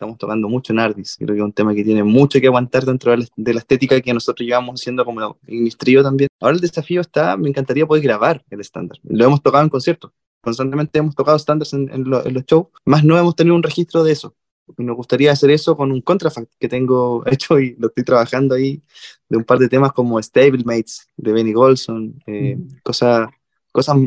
estamos 0.00 0.16
tocando 0.16 0.48
mucho 0.48 0.72
Nardis, 0.72 1.16
creo 1.18 1.34
que 1.34 1.40
es 1.40 1.44
un 1.44 1.52
tema 1.52 1.74
que 1.74 1.84
tiene 1.84 2.02
mucho 2.02 2.40
que 2.40 2.46
aguantar 2.46 2.86
dentro 2.86 3.14
de 3.36 3.52
la 3.52 3.60
estética 3.60 4.00
que 4.00 4.14
nosotros 4.14 4.46
llevamos 4.46 4.80
haciendo 4.80 5.04
como 5.04 5.36
mis 5.46 5.76
trío 5.76 6.02
también. 6.02 6.30
Ahora 6.40 6.54
el 6.54 6.60
desafío 6.62 7.02
está, 7.02 7.36
me 7.36 7.50
encantaría 7.50 7.86
poder 7.86 8.02
grabar 8.02 8.42
el 8.48 8.60
estándar. 8.60 8.98
Lo 9.02 9.26
hemos 9.26 9.42
tocado 9.42 9.62
en 9.62 9.68
conciertos, 9.68 10.10
constantemente 10.40 10.98
hemos 10.98 11.14
tocado 11.14 11.36
estándares 11.36 11.74
en, 11.74 12.08
los 12.08 12.24
shows, 12.46 12.68
más 12.86 13.04
no 13.04 13.18
hemos 13.18 13.36
tenido 13.36 13.54
un 13.54 13.62
registro 13.62 14.02
de 14.02 14.12
eso. 14.12 14.34
Y 14.78 14.84
nos 14.84 14.96
gustaría 14.96 15.32
hacer 15.32 15.50
eso 15.50 15.76
con 15.76 15.92
un 15.92 16.00
contrafact 16.00 16.50
que 16.58 16.68
tengo 16.68 17.22
hecho 17.30 17.60
y 17.60 17.76
lo 17.78 17.88
estoy 17.88 18.04
trabajando 18.04 18.54
ahí, 18.54 18.82
de 19.28 19.36
un 19.36 19.44
par 19.44 19.58
de 19.58 19.68
temas 19.68 19.92
como 19.92 20.22
Stablemates 20.22 21.08
de 21.18 21.32
Benny 21.32 21.52
Golson, 21.52 22.14
eh, 22.26 22.56
cosas, 22.82 23.28
cosas 23.70 23.98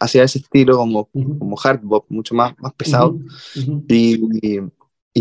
hacia 0.00 0.24
ese 0.24 0.38
estilo 0.38 0.78
como, 0.78 1.10
como 1.10 1.56
hard 1.62 1.82
bop, 1.82 2.06
mucho 2.08 2.34
más, 2.34 2.54
más 2.58 2.72
pesado. 2.72 3.18
y, 3.86 4.14
y 4.40 4.60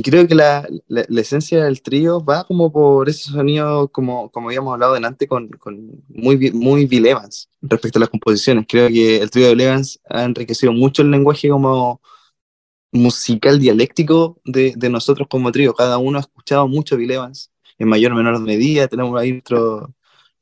creo 0.01 0.27
que 0.27 0.36
la, 0.36 0.67
la, 0.88 1.21
esencia 1.21 1.63
del 1.63 1.81
trío 1.81 2.23
va 2.23 2.43
como 2.43 2.71
por 2.71 3.08
ese 3.08 3.31
sonido, 3.31 3.88
como, 3.89 4.29
como 4.29 4.49
habíamos 4.49 4.73
hablado 4.73 4.93
delante, 4.93 5.27
con, 5.27 5.49
con 5.49 6.03
muy, 6.10 6.51
muy 6.51 6.86
Bill 6.86 7.08
Evans 7.08 7.49
respecto 7.62 7.99
a 7.99 8.01
las 8.01 8.10
composiciones. 8.10 8.65
Creo 8.67 8.89
que 8.89 9.17
el 9.21 9.31
trío 9.31 9.45
de 9.45 9.55
Bill 9.55 9.62
Evans 9.62 9.99
ha 10.10 10.23
enriquecido 10.23 10.73
mucho 10.73 11.01
el 11.01 11.12
lenguaje 11.12 11.49
como 11.49 12.01
musical 12.91 13.60
dialéctico 13.60 14.39
de, 14.45 14.73
de 14.75 14.89
nosotros 14.89 15.27
como 15.29 15.51
trío. 15.51 15.73
Cada 15.73 15.97
uno 15.97 16.17
ha 16.17 16.21
escuchado 16.21 16.67
mucho 16.67 16.97
Bill 16.97 17.12
Evans 17.12 17.51
en 17.77 17.88
mayor 17.88 18.12
o 18.12 18.15
menor 18.15 18.39
medida. 18.41 18.88
Tenemos 18.88 19.19
ahí 19.19 19.34
nuestro, 19.34 19.93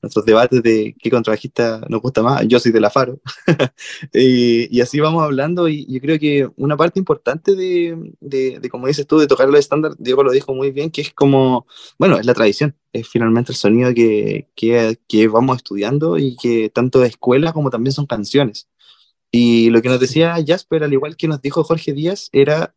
nuestros 0.04 0.26
debates 0.26 0.62
de 0.62 0.96
qué 1.00 1.10
contrabajista 1.10 1.82
nos 1.90 2.02
gusta 2.02 2.22
más. 2.22 2.46
Yo 2.48 2.60
soy 2.60 2.74
de 2.74 2.82
la 2.82 2.90
Faro. 2.90 3.22
y, 4.14 4.78
y, 4.78 4.82
así 4.82 5.00
vamos 5.00 5.24
hablando 5.24 5.70
y 5.70 5.92
yo 5.92 6.00
creo 6.02 6.20
que 6.20 6.50
una 6.58 6.76
parte 6.78 7.00
importante 7.00 7.56
de, 7.56 8.14
de, 8.20 8.60
de 8.60 8.70
como 8.70 8.88
dices 8.88 9.08
tú, 9.08 9.18
de 9.18 9.28
tocar 9.28 9.48
los 9.48 9.60
estándar, 9.60 9.94
Diego 9.98 10.24
lo 10.24 10.32
dijo 10.32 10.54
muy 10.54 10.72
bien, 10.72 10.92
que 10.92 11.02
es 11.02 11.14
como, 11.14 11.66
bueno, 11.98 12.18
es 12.18 12.26
la 12.26 12.34
tradición, 12.34 12.76
es 12.92 13.08
finalmente 13.08 13.54
el 13.54 13.58
sonido 13.58 13.94
que, 13.94 14.50
que, 14.56 15.00
que 15.08 15.28
vamos 15.30 15.58
estudiando 15.58 16.18
y 16.18 16.36
que 16.36 16.70
tanto 16.70 17.00
de 17.00 17.08
escuela 17.08 17.54
como 17.54 17.70
también 17.70 17.94
son 17.94 18.06
canciones. 18.06 18.70
Y 19.32 19.70
lo 19.70 19.82
que 19.82 19.90
nos 19.90 20.00
decía 20.00 20.36
Jasper, 20.46 20.84
al 20.84 20.94
igual 20.94 21.16
que 21.16 21.28
nos 21.28 21.42
dijo 21.42 21.64
Jorge 21.64 21.94
Díaz, 21.94 22.30
era, 22.34 22.76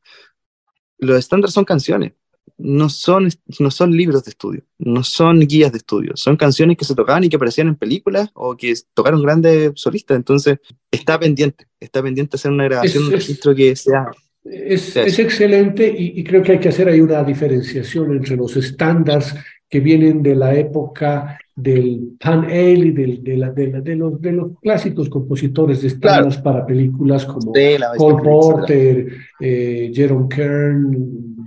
los 0.98 1.18
estándares 1.18 1.54
son 1.54 1.64
canciones 1.64 2.12
no 2.58 2.88
son, 2.88 3.28
no 3.58 3.70
son 3.70 3.96
libros 3.96 4.24
de 4.24 4.30
estudio, 4.30 4.62
no 4.78 5.02
son 5.02 5.40
guías 5.40 5.72
de 5.72 5.78
estudio, 5.78 6.12
son 6.16 6.36
canciones 6.36 6.76
que 6.76 6.84
se 6.84 6.94
tocaban 6.94 7.24
y 7.24 7.28
que 7.28 7.36
aparecían 7.36 7.68
en 7.68 7.76
películas 7.76 8.30
o 8.34 8.56
que 8.56 8.74
tocaron 8.94 9.22
grandes 9.22 9.72
solistas. 9.74 10.16
Entonces, 10.16 10.58
está 10.90 11.18
pendiente, 11.18 11.66
está 11.78 12.02
pendiente 12.02 12.36
hacer 12.36 12.50
una 12.50 12.64
grabación, 12.64 13.04
un 13.04 13.12
registro 13.12 13.54
que 13.54 13.76
sea. 13.76 14.06
Es, 14.44 14.96
es 14.96 15.18
excelente 15.18 15.92
y, 15.96 16.20
y, 16.20 16.24
creo 16.24 16.40
que 16.40 16.52
hay 16.52 16.60
que 16.60 16.68
hacer 16.68 16.88
ahí 16.88 17.00
una 17.00 17.24
diferenciación 17.24 18.12
entre 18.12 18.36
los 18.36 18.56
estándares 18.56 19.34
que 19.68 19.80
vienen 19.80 20.22
de 20.22 20.36
la 20.36 20.54
época 20.54 21.38
del 21.56 22.16
Pan 22.20 22.46
y 22.50 22.90
del, 22.90 23.24
de, 23.24 23.36
la, 23.38 23.50
de, 23.50 23.68
la, 23.68 23.80
de, 23.80 23.96
los, 23.96 24.20
de 24.20 24.32
los 24.32 24.52
clásicos 24.60 25.08
compositores 25.08 25.80
de 25.80 25.88
estándares 25.88 26.36
para 26.36 26.66
películas 26.66 27.24
como 27.24 27.50
Cole 27.96 28.22
Porter, 28.22 29.08
eh, 29.40 29.90
Jerome 29.92 30.28
Kern, 30.28 31.46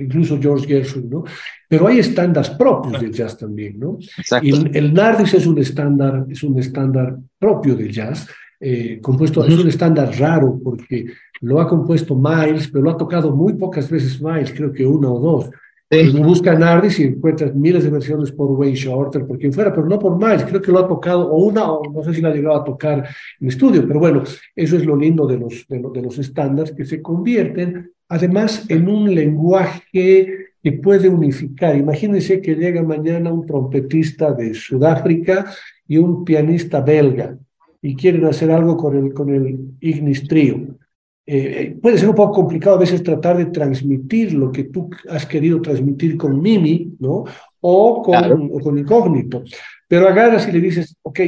incluso 0.00 0.36
George 0.40 0.66
Gershwin, 0.66 1.08
¿no? 1.08 1.24
Pero 1.68 1.86
hay 1.86 2.00
estándares 2.00 2.50
propios 2.50 3.00
del 3.00 3.12
jazz 3.12 3.38
también, 3.38 3.78
¿no? 3.78 3.98
Y 4.42 4.50
el, 4.50 4.76
el 4.76 4.92
Nardis 4.92 5.34
es 5.34 5.46
un 5.46 5.58
estándar, 5.58 6.26
es 6.28 6.42
un 6.42 6.58
estándar 6.58 7.16
propio 7.38 7.76
del 7.76 7.92
jazz, 7.92 8.26
eh, 8.58 8.98
compuesto, 9.00 9.44
es 9.44 9.56
un 9.56 9.68
estándar 9.68 10.10
raro 10.18 10.58
porque 10.62 11.06
lo 11.40 11.60
ha 11.60 11.68
compuesto 11.68 12.16
Miles, 12.16 12.68
pero 12.68 12.82
lo 12.82 12.90
ha 12.90 12.96
tocado 12.96 13.30
muy 13.34 13.52
pocas 13.52 13.88
veces 13.88 14.20
Miles, 14.20 14.52
creo 14.52 14.72
que 14.72 14.84
una 14.84 15.08
o 15.08 15.20
dos. 15.20 15.50
Sí. 15.90 16.10
Busca 16.18 16.58
Nardis 16.58 16.98
y 16.98 17.04
encuentras 17.04 17.54
miles 17.54 17.84
de 17.84 17.90
versiones 17.90 18.32
por 18.32 18.50
Wayne 18.50 18.74
Shorter, 18.74 19.26
por 19.26 19.38
quien 19.38 19.52
fuera, 19.52 19.72
pero 19.72 19.86
no 19.86 19.98
por 19.98 20.16
Miles. 20.18 20.44
Creo 20.44 20.60
que 20.60 20.72
lo 20.72 20.78
ha 20.80 20.88
tocado, 20.88 21.30
o 21.30 21.44
una, 21.44 21.70
o 21.70 21.92
no 21.92 22.02
sé 22.02 22.14
si 22.14 22.20
la 22.20 22.30
ha 22.30 22.34
llegado 22.34 22.56
a 22.56 22.64
tocar 22.64 23.06
en 23.40 23.48
estudio, 23.48 23.86
pero 23.86 24.00
bueno, 24.00 24.22
eso 24.56 24.76
es 24.76 24.84
lo 24.84 24.96
lindo 24.96 25.26
de 25.26 25.38
los, 25.38 25.66
de, 25.68 26.02
los 26.02 26.18
estándares 26.18 26.72
que 26.72 26.84
se 26.84 27.02
convierten 27.02 27.92
además 28.08 28.66
en 28.68 28.88
un 28.88 29.14
lenguaje 29.14 30.28
que 30.62 30.72
puede 30.72 31.08
unificar. 31.08 31.76
Imagínense 31.76 32.40
que 32.40 32.54
llega 32.54 32.82
mañana 32.82 33.32
un 33.32 33.46
trompetista 33.46 34.32
de 34.32 34.54
Sudáfrica 34.54 35.46
y 35.86 35.98
un 35.98 36.24
pianista 36.24 36.80
belga 36.80 37.36
y 37.82 37.94
quieren 37.94 38.24
hacer 38.24 38.50
algo 38.50 38.76
con 38.76 38.96
el, 38.96 39.12
con 39.12 39.28
el 39.28 39.58
Ignis 39.80 40.26
Trio. 40.26 40.78
Eh, 41.26 41.78
puede 41.80 41.96
ser 41.96 42.10
un 42.10 42.14
poco 42.14 42.32
complicado 42.32 42.76
a 42.76 42.80
veces 42.80 43.02
tratar 43.02 43.38
de 43.38 43.46
transmitir 43.46 44.34
lo 44.34 44.52
que 44.52 44.64
tú 44.64 44.90
has 45.08 45.24
querido 45.24 45.62
transmitir 45.62 46.18
con 46.18 46.40
Mimi, 46.40 46.94
¿no? 46.98 47.24
O 47.60 48.02
con, 48.02 48.12
claro. 48.12 48.48
o 48.52 48.60
con 48.60 48.78
Incógnito. 48.78 49.42
Pero 49.88 50.06
agarras 50.08 50.46
y 50.48 50.52
le 50.52 50.60
dices, 50.60 50.96
ok, 51.02 51.20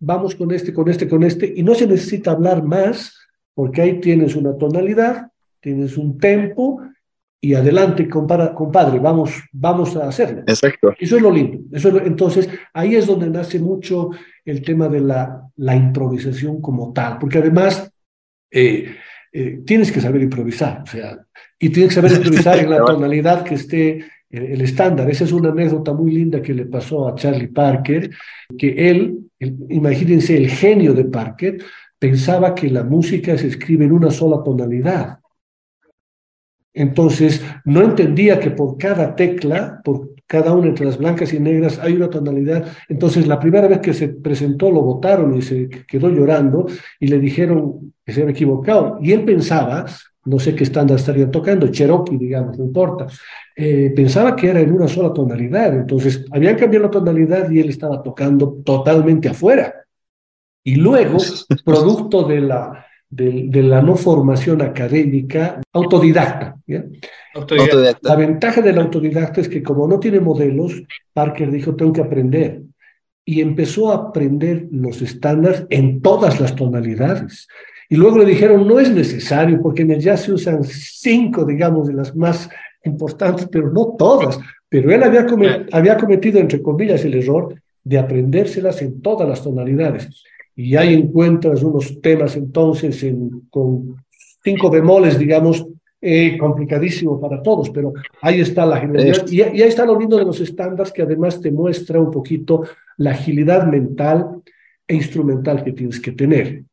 vamos 0.00 0.34
con 0.34 0.50
este, 0.50 0.72
con 0.72 0.88
este, 0.88 1.08
con 1.08 1.22
este, 1.22 1.52
y 1.56 1.62
no 1.62 1.74
se 1.74 1.86
necesita 1.86 2.32
hablar 2.32 2.64
más, 2.64 3.16
porque 3.54 3.82
ahí 3.82 4.00
tienes 4.00 4.34
una 4.34 4.56
tonalidad, 4.56 5.28
tienes 5.60 5.96
un 5.96 6.18
tempo 6.18 6.80
y 7.40 7.54
adelante, 7.54 8.08
compadre, 8.08 8.98
vamos, 8.98 9.30
vamos 9.52 9.94
a 9.96 10.08
hacerlo. 10.08 10.40
Exacto. 10.46 10.94
Eso 10.98 11.16
es 11.16 11.22
lo 11.22 11.30
lindo. 11.30 11.58
Eso 11.72 11.88
es 11.88 11.94
lo, 11.94 12.00
entonces, 12.00 12.48
ahí 12.72 12.96
es 12.96 13.06
donde 13.06 13.28
nace 13.28 13.60
mucho 13.60 14.10
el 14.44 14.62
tema 14.62 14.88
de 14.88 15.00
la, 15.00 15.46
la 15.56 15.76
improvisación 15.76 16.60
como 16.60 16.92
tal, 16.92 17.18
porque 17.18 17.38
además 17.38 17.92
eh, 18.50 18.96
eh, 19.36 19.62
tienes 19.66 19.90
que 19.90 20.00
saber 20.00 20.22
improvisar, 20.22 20.82
o 20.82 20.86
sea, 20.86 21.18
y 21.58 21.68
tienes 21.70 21.92
que 21.92 22.00
saber 22.00 22.12
improvisar 22.18 22.56
en 22.60 22.70
la 22.70 22.84
tonalidad 22.84 23.42
que 23.42 23.56
esté 23.56 24.04
el, 24.30 24.60
estándar. 24.60 25.10
Esa 25.10 25.24
es 25.24 25.32
una 25.32 25.48
anécdota 25.48 25.92
muy 25.92 26.12
linda 26.12 26.40
que 26.40 26.54
le 26.54 26.66
pasó 26.66 27.08
a 27.08 27.16
Charlie 27.16 27.48
Parker, 27.48 28.10
que 28.56 28.90
él, 28.90 29.28
el, 29.40 29.56
imagínense, 29.70 30.36
el 30.36 30.48
genio 30.48 30.94
de 30.94 31.06
Parker, 31.06 31.58
pensaba 31.98 32.54
que 32.54 32.70
la 32.70 32.84
música 32.84 33.36
se 33.36 33.48
escribe 33.48 33.86
en 33.86 33.92
una 33.92 34.12
sola 34.12 34.40
tonalidad. 34.44 35.18
Entonces, 36.72 37.44
no 37.64 37.82
entendía 37.82 38.38
que 38.38 38.52
por 38.52 38.78
cada 38.78 39.16
tecla, 39.16 39.80
por 39.82 40.13
cada 40.26 40.52
una 40.54 40.68
entre 40.68 40.86
las 40.86 40.98
blancas 40.98 41.32
y 41.32 41.40
negras, 41.40 41.78
hay 41.78 41.94
una 41.94 42.08
tonalidad. 42.08 42.66
Entonces, 42.88 43.26
la 43.26 43.38
primera 43.38 43.68
vez 43.68 43.80
que 43.80 43.92
se 43.92 44.08
presentó, 44.08 44.70
lo 44.70 44.82
votaron 44.82 45.36
y 45.36 45.42
se 45.42 45.68
quedó 45.68 46.08
llorando 46.08 46.66
y 46.98 47.08
le 47.08 47.18
dijeron 47.18 47.92
que 48.04 48.12
se 48.12 48.22
había 48.22 48.32
equivocado. 48.32 48.98
Y 49.02 49.12
él 49.12 49.24
pensaba, 49.24 49.84
no 50.24 50.38
sé 50.38 50.54
qué 50.54 50.64
estándar 50.64 50.98
estarían 50.98 51.30
tocando, 51.30 51.68
Cherokee, 51.68 52.16
digamos, 52.16 52.58
no 52.58 52.64
importa, 52.64 53.06
eh, 53.54 53.92
pensaba 53.94 54.34
que 54.34 54.48
era 54.48 54.60
en 54.60 54.72
una 54.72 54.88
sola 54.88 55.12
tonalidad. 55.12 55.74
Entonces, 55.74 56.24
habían 56.30 56.56
cambiado 56.56 56.86
la 56.86 56.90
tonalidad 56.90 57.50
y 57.50 57.60
él 57.60 57.68
estaba 57.68 58.02
tocando 58.02 58.62
totalmente 58.64 59.28
afuera. 59.28 59.74
Y 60.64 60.76
luego, 60.76 61.18
producto 61.64 62.24
de 62.24 62.40
la 62.40 62.86
de, 63.14 63.44
de, 63.48 63.62
la 63.62 63.80
no 63.80 63.96
formación 63.96 64.60
académica 64.62 65.60
autodidacta, 65.72 66.56
autodidacta. 67.34 68.08
La 68.08 68.16
ventaja 68.16 68.60
del 68.60 68.78
autodidacta 68.78 69.40
es 69.40 69.48
que 69.48 69.62
como 69.62 69.86
no 69.86 70.00
tiene 70.00 70.20
modelos, 70.20 70.82
Parker 71.12 71.50
dijo, 71.50 71.74
tengo 71.76 71.92
que 71.92 72.00
aprender. 72.00 72.62
Y 73.24 73.40
empezó 73.40 73.90
a 73.90 73.96
aprender 73.96 74.66
los 74.70 75.00
estándares 75.00 75.64
en 75.70 76.02
todas 76.02 76.40
las 76.40 76.54
tonalidades. 76.54 77.48
Y 77.88 77.96
luego 77.96 78.18
le 78.18 78.26
dijeron, 78.26 78.66
no 78.66 78.80
es 78.80 78.90
necesario, 78.90 79.60
porque 79.62 79.82
en 79.82 79.92
el 79.92 80.00
jazz 80.00 80.22
se 80.22 80.32
usan 80.32 80.64
cinco, 80.64 81.44
digamos, 81.44 81.86
de 81.86 81.94
las 81.94 82.14
más 82.16 82.48
importantes, 82.82 83.48
pero 83.50 83.70
no 83.70 83.94
todas. 83.96 84.38
pero 84.68 84.92
él 84.92 85.02
había, 85.02 85.26
había 85.72 85.96
cometido, 85.96 86.40
entre 86.40 86.60
comillas, 86.60 87.04
el 87.04 87.14
error 87.14 87.54
de 87.84 87.98
aprendérselas 87.98 88.82
en 88.82 89.00
todas 89.00 89.28
las 89.28 89.42
tonalidades. 89.42 90.08
Y 90.56 90.76
ahí 90.76 90.94
encuentras 90.94 91.62
unos 91.62 92.00
temas 92.00 92.36
entonces 92.36 93.02
en, 93.02 93.42
con 93.50 93.96
cinco 94.42 94.70
bemoles, 94.70 95.18
digamos, 95.18 95.66
eh, 96.00 96.36
complicadísimo 96.38 97.18
para 97.20 97.42
todos, 97.42 97.70
pero 97.70 97.92
ahí 98.20 98.40
está 98.40 98.66
la 98.66 98.78
genialidad. 98.78 99.26
Y, 99.26 99.36
y, 99.36 99.42
ahí 99.42 99.62
está 99.62 99.86
lo 99.86 99.98
lindo 99.98 100.16
de 100.16 100.24
los 100.24 100.40
estándares 100.40 100.92
que 100.92 101.02
además 101.02 101.40
te 101.40 101.50
muestra 101.50 101.98
un 101.98 102.10
poquito 102.10 102.64
la 102.98 103.12
agilidad 103.12 103.66
mental 103.66 104.42
e 104.86 104.94
instrumental 104.94 105.64
que 105.64 105.72
tienes 105.72 105.98
que 105.98 106.12
tener. 106.12 106.64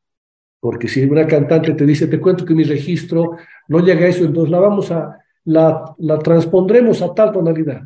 Porque 0.60 0.88
si 0.88 1.04
una 1.04 1.26
cantante 1.26 1.74
te 1.74 1.86
dice, 1.86 2.08
te 2.08 2.20
cuento 2.20 2.46
que 2.46 2.54
mi 2.54 2.63
registro 2.63 3.38
no 3.67 3.80
llega 3.80 4.06
a 4.06 4.10
eso, 4.10 4.26
entonces 4.26 4.52
la 4.52 4.60
vamos 4.60 4.91
a, 4.91 5.17
la, 5.46 5.96
la 5.98 6.20
transpondremos 6.20 7.02
a 7.02 7.13
tal 7.13 7.32
tonalidad. 7.32 7.82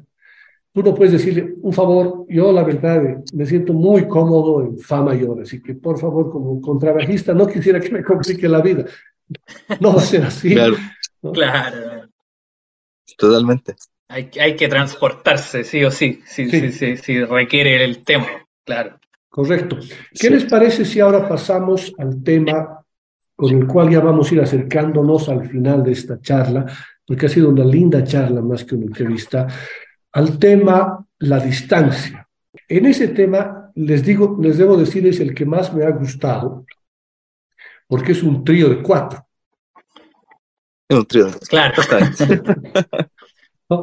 Tú 0.76 0.84
no 0.84 0.94
puedes 0.94 1.14
decirle, 1.14 1.56
un 1.62 1.72
favor, 1.72 2.26
yo 2.28 2.52
la 2.52 2.62
verdad 2.62 3.02
me 3.34 3.46
siento 3.46 3.72
muy 3.72 4.10
cómodo 4.10 4.62
en 4.62 4.78
fa 4.78 5.02
mayor, 5.02 5.42
así 5.42 5.64
que 5.64 5.74
por 5.74 5.98
favor, 5.98 6.30
como 6.30 6.60
contrabajista, 6.60 7.34
no 7.34 7.48
quisiera 7.48 7.80
que 7.80 7.92
me 7.92 8.04
complique 8.04 8.50
la 8.50 8.62
vida. 8.62 8.84
No 9.80 9.96
va 9.96 10.02
a 10.02 10.06
ser 10.06 10.24
así. 10.24 10.52
Claro. 10.52 10.76
Claro. 11.34 12.10
Totalmente. 13.18 13.76
Hay, 14.10 14.30
hay 14.38 14.58
que 14.58 14.68
transportarse, 14.68 15.64
sí 15.64 15.82
o 15.86 15.92
sí, 15.92 16.22
sí, 16.26 16.50
sí, 16.50 16.70
sí, 16.74 16.98
sí, 16.98 17.24
requiere 17.24 17.82
el 17.82 18.04
tema, 18.04 18.28
claro. 18.66 19.00
Correcto. 19.30 19.78
¿Qué 20.12 20.30
les 20.30 20.44
parece 20.44 20.84
si 20.84 21.00
ahora 21.00 21.26
pasamos 21.26 21.94
al 21.98 22.22
tema 22.22 22.86
con 23.34 23.54
el 23.54 23.66
cual 23.66 23.92
ya 23.92 24.02
vamos 24.02 24.30
a 24.30 24.36
ir 24.36 24.42
acercándonos 24.42 25.30
al 25.30 25.48
final 25.48 25.84
de 25.84 25.94
esta 25.94 26.20
charla, 26.20 26.66
porque 27.08 27.28
ha 27.28 27.30
sido 27.30 27.48
una 27.48 27.64
linda 27.64 28.04
charla 28.04 28.42
más 28.42 28.66
que 28.66 28.76
una 28.76 28.88
entrevista, 28.88 29.48
al 30.16 30.40
tema 30.40 31.06
la 31.20 31.40
distancia. 31.40 32.28
En 32.70 32.86
ese 32.86 33.10
tema, 33.10 33.70
les 33.76 34.02
digo, 34.02 34.38
les 34.42 34.58
debo 34.58 34.78
decir, 34.78 35.06
es 35.06 35.20
el 35.20 35.36
que 35.36 35.46
más 35.46 35.74
me 35.74 35.84
ha 35.84 35.90
gustado, 35.90 36.66
porque 37.86 38.14
es 38.14 38.24
un 38.24 38.46
trío 38.46 38.70
de 38.70 38.82
cuatro. 38.82 39.28
Es 40.88 40.98
un 40.98 41.06
trío. 41.06 41.28
Claro. 41.50 41.84
¿no? 43.70 43.82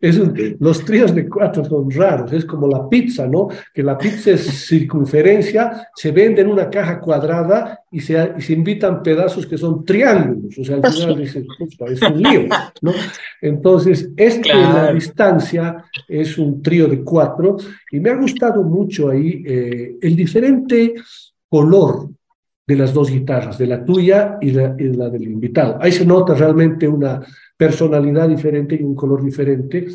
Es 0.00 0.18
un, 0.18 0.56
los 0.60 0.84
tríos 0.84 1.14
de 1.14 1.28
cuatro 1.28 1.64
son 1.64 1.90
raros, 1.90 2.32
es 2.32 2.44
como 2.44 2.68
la 2.68 2.88
pizza, 2.88 3.26
¿no? 3.26 3.48
Que 3.72 3.82
la 3.82 3.98
pizza 3.98 4.32
es 4.32 4.66
circunferencia, 4.66 5.88
se 5.94 6.12
vende 6.12 6.42
en 6.42 6.48
una 6.48 6.70
caja 6.70 7.00
cuadrada 7.00 7.80
y 7.90 8.00
se, 8.00 8.34
y 8.38 8.42
se 8.42 8.52
invitan 8.52 9.02
pedazos 9.02 9.46
que 9.46 9.58
son 9.58 9.84
triángulos, 9.84 10.56
o 10.58 10.64
sea, 10.64 10.76
al 10.76 10.92
final 10.92 11.18
dices, 11.18 11.44
es 11.88 12.02
un 12.02 12.22
lío, 12.22 12.42
¿no? 12.82 12.92
Entonces, 13.40 14.10
este 14.16 14.50
claro. 14.50 14.72
la 14.72 14.92
distancia 14.92 15.84
es 16.08 16.38
un 16.38 16.62
trío 16.62 16.86
de 16.86 17.02
cuatro 17.02 17.56
y 17.90 18.00
me 18.00 18.10
ha 18.10 18.16
gustado 18.16 18.62
mucho 18.62 19.10
ahí 19.10 19.42
eh, 19.46 19.96
el 20.00 20.16
diferente 20.16 20.94
color 21.48 22.08
de 22.66 22.76
las 22.76 22.94
dos 22.94 23.10
guitarras, 23.10 23.58
de 23.58 23.66
la 23.66 23.84
tuya 23.84 24.38
y 24.40 24.50
la, 24.50 24.74
y 24.78 24.84
la 24.84 25.10
del 25.10 25.24
invitado. 25.24 25.76
Ahí 25.80 25.92
se 25.92 26.06
nota 26.06 26.34
realmente 26.34 26.88
una 26.88 27.20
personalidad 27.56 28.28
diferente 28.28 28.76
y 28.76 28.82
un 28.82 28.94
color 28.94 29.24
diferente. 29.24 29.86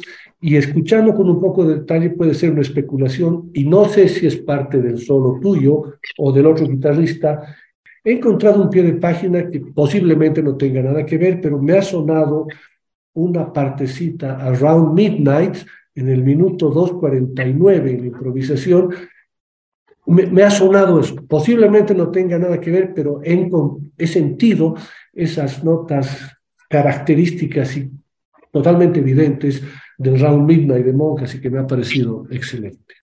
Y 0.42 0.56
escuchando 0.56 1.14
con 1.14 1.30
un 1.30 1.40
poco 1.40 1.66
de 1.66 1.80
detalle 1.80 2.12
puede 2.12 2.34
ser 2.34 2.52
una 2.52 2.62
especulación 2.62 3.52
y 3.54 3.66
no 3.66 3.86
sé 3.86 4.08
si 4.08 4.26
es 4.28 4.38
parte 4.38 4.82
del 4.82 5.00
solo 5.00 5.40
tuyo 5.42 5.96
o 6.18 6.32
del 6.32 6.46
otro 6.46 6.68
guitarrista. 6.68 7.56
He 8.04 8.14
encontrado 8.14 8.64
un 8.64 8.70
pie 8.70 8.84
de 8.84 8.94
página 8.94 9.50
que 9.50 9.60
posiblemente 9.60 10.42
no 10.42 10.56
tenga 10.56 10.82
nada 10.82 11.06
que 11.06 11.18
ver, 11.18 11.42
pero 11.42 11.62
me 11.62 11.78
ha 11.78 11.82
sonado 11.82 12.48
una 13.14 13.52
partecita 13.52 14.38
Around 14.38 14.94
Midnight 14.94 15.58
en 15.96 16.08
el 16.08 16.24
minuto 16.24 16.72
2.49 16.72 17.90
en 17.90 18.02
la 18.02 18.08
improvisación. 18.08 18.94
Me, 20.06 20.42
ha 20.44 20.50
sonado 20.50 21.02
eso. 21.02 21.16
Posiblemente 21.28 21.94
no 21.94 22.10
tenga 22.10 22.40
nada 22.40 22.60
que 22.60 22.72
ver, 22.72 22.94
pero 22.96 23.22
he, 23.22 23.50
he 23.98 24.08
sentido 24.08 24.76
esas 25.14 25.64
notas 25.64 26.39
características 26.70 27.76
y 27.76 27.92
totalmente 28.52 29.00
evidentes 29.00 29.62
del 29.98 30.20
Round 30.20 30.48
Midnight 30.48 30.86
de 30.86 30.94
Monk, 30.94 31.24
así 31.24 31.42
que 31.42 31.50
me 31.50 31.60
ha 31.60 31.68
parecido 31.68 32.26
excelente. 32.30 32.96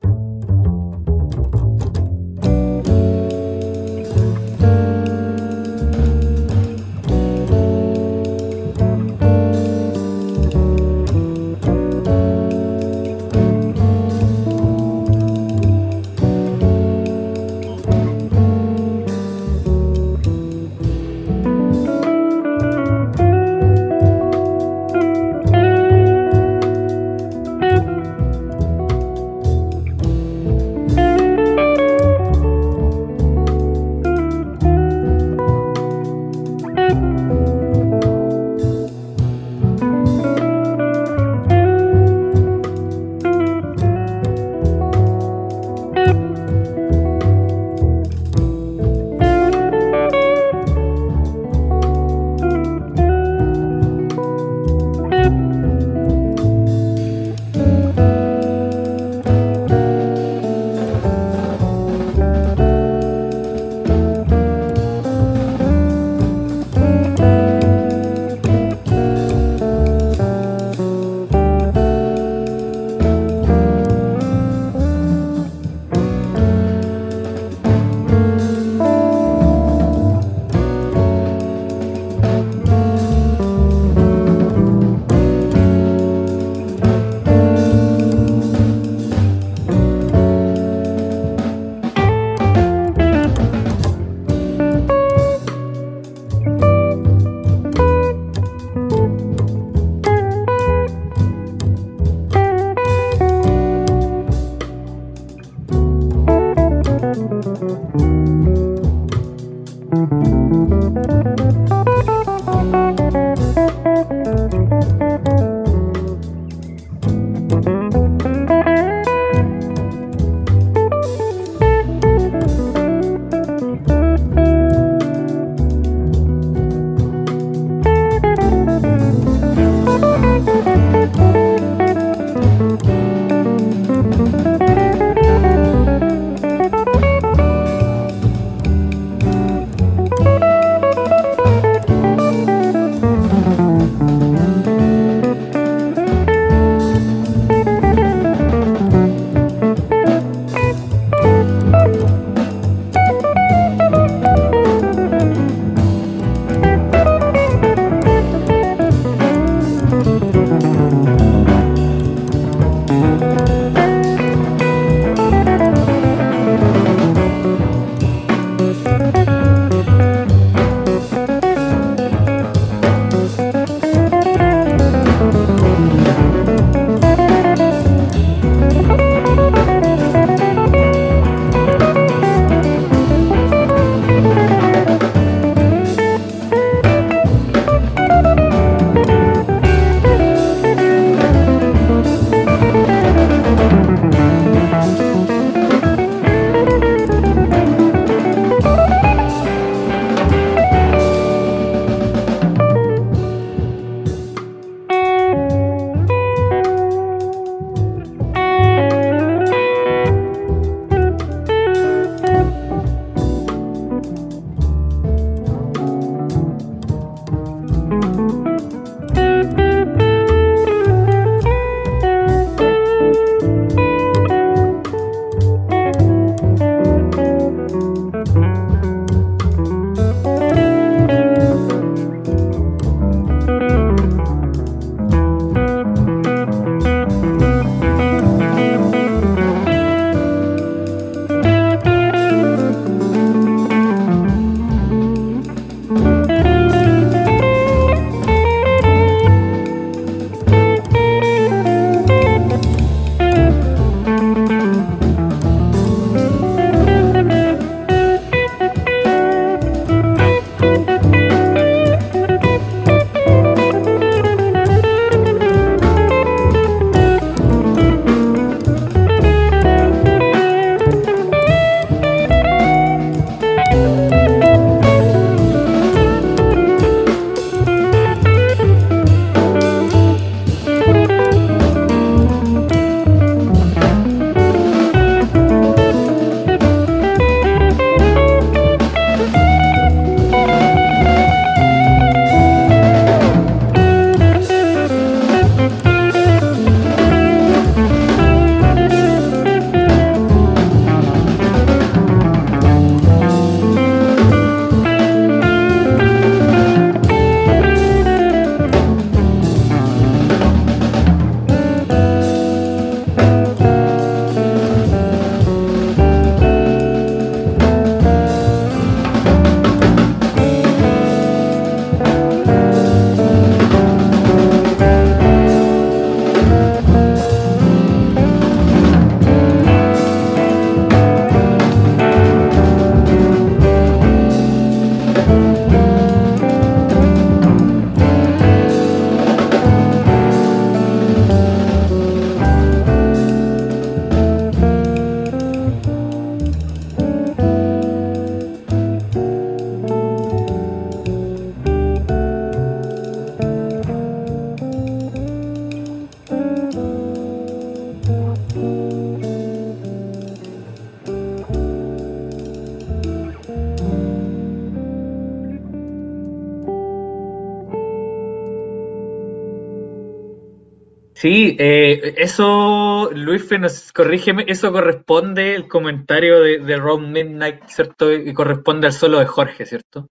Sí, 371.27 371.57
eh, 371.59 372.14
eso, 372.18 373.11
Luis, 373.12 373.51
nos, 373.59 373.91
corrígeme, 373.93 374.45
eso 374.47 374.70
corresponde, 374.70 375.57
el 375.57 375.66
comentario 375.66 376.41
de, 376.41 376.59
de 376.61 376.77
Rob 376.77 377.01
Midnight, 377.01 377.66
¿cierto? 377.66 378.12
Y 378.12 378.33
corresponde 378.33 378.87
al 378.87 378.93
solo 378.93 379.18
de 379.18 379.27
Jorge, 379.27 379.66
¿cierto? 379.66 380.09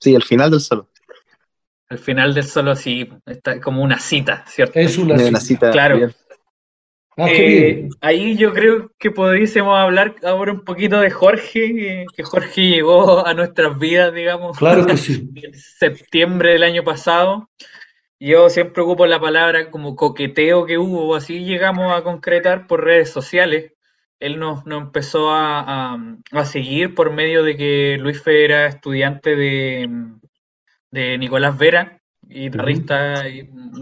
Sí, 0.00 0.12
al 0.12 0.24
final 0.24 0.50
del 0.50 0.58
solo. 0.60 0.88
Al 1.88 1.98
final 1.98 2.34
del 2.34 2.42
solo, 2.42 2.74
sí, 2.74 3.08
está 3.26 3.60
como 3.60 3.84
una 3.84 4.00
cita, 4.00 4.44
¿cierto? 4.48 4.76
Es 4.76 4.98
una, 4.98 5.14
Una 5.14 5.38
cita. 5.38 5.40
cita 5.40 5.70
Claro. 5.70 5.98
bien. 5.98 6.14
Ah, 7.16 7.26
qué 7.28 7.46
Eh, 7.46 7.74
bien. 7.74 7.90
ahí 8.00 8.36
yo 8.36 8.52
creo 8.52 8.90
que 8.98 9.12
podríamos 9.12 9.78
hablar 9.78 10.16
ahora 10.24 10.50
un 10.52 10.64
poquito 10.64 10.98
de 10.98 11.10
Jorge, 11.12 12.06
que 12.12 12.22
Jorge 12.24 12.62
llegó 12.62 13.24
a 13.24 13.34
nuestras 13.34 13.78
vidas, 13.78 14.12
digamos, 14.12 14.58
Claro 14.58 14.84
que 14.84 14.96
sí. 14.96 15.28
en 15.36 15.54
septiembre 15.54 16.54
del 16.54 16.64
año 16.64 16.82
pasado. 16.82 17.48
Yo 18.20 18.50
siempre 18.50 18.82
ocupo 18.82 19.06
la 19.06 19.18
palabra 19.20 19.70
como 19.70 19.96
coqueteo 19.96 20.66
que 20.66 20.78
hubo, 20.78 21.14
así 21.16 21.44
llegamos 21.44 21.92
a 21.92 22.02
concretar 22.04 22.66
por 22.66 22.84
redes 22.84 23.10
sociales. 23.10 23.72
Él 24.20 24.38
nos, 24.38 24.66
nos 24.66 24.82
empezó 24.82 25.30
a, 25.30 25.94
a- 25.94 25.98
a 26.32 26.44
seguir 26.44 26.94
por 26.94 27.12
medio 27.12 27.42
de 27.42 27.56
que 27.56 27.96
Luis 27.98 28.22
Fe 28.22 28.44
era 28.44 28.66
estudiante 28.66 29.34
de, 29.36 29.88
de 30.90 31.18
Nicolás 31.18 31.58
Vera, 31.58 32.00
guitarrista 32.22 33.24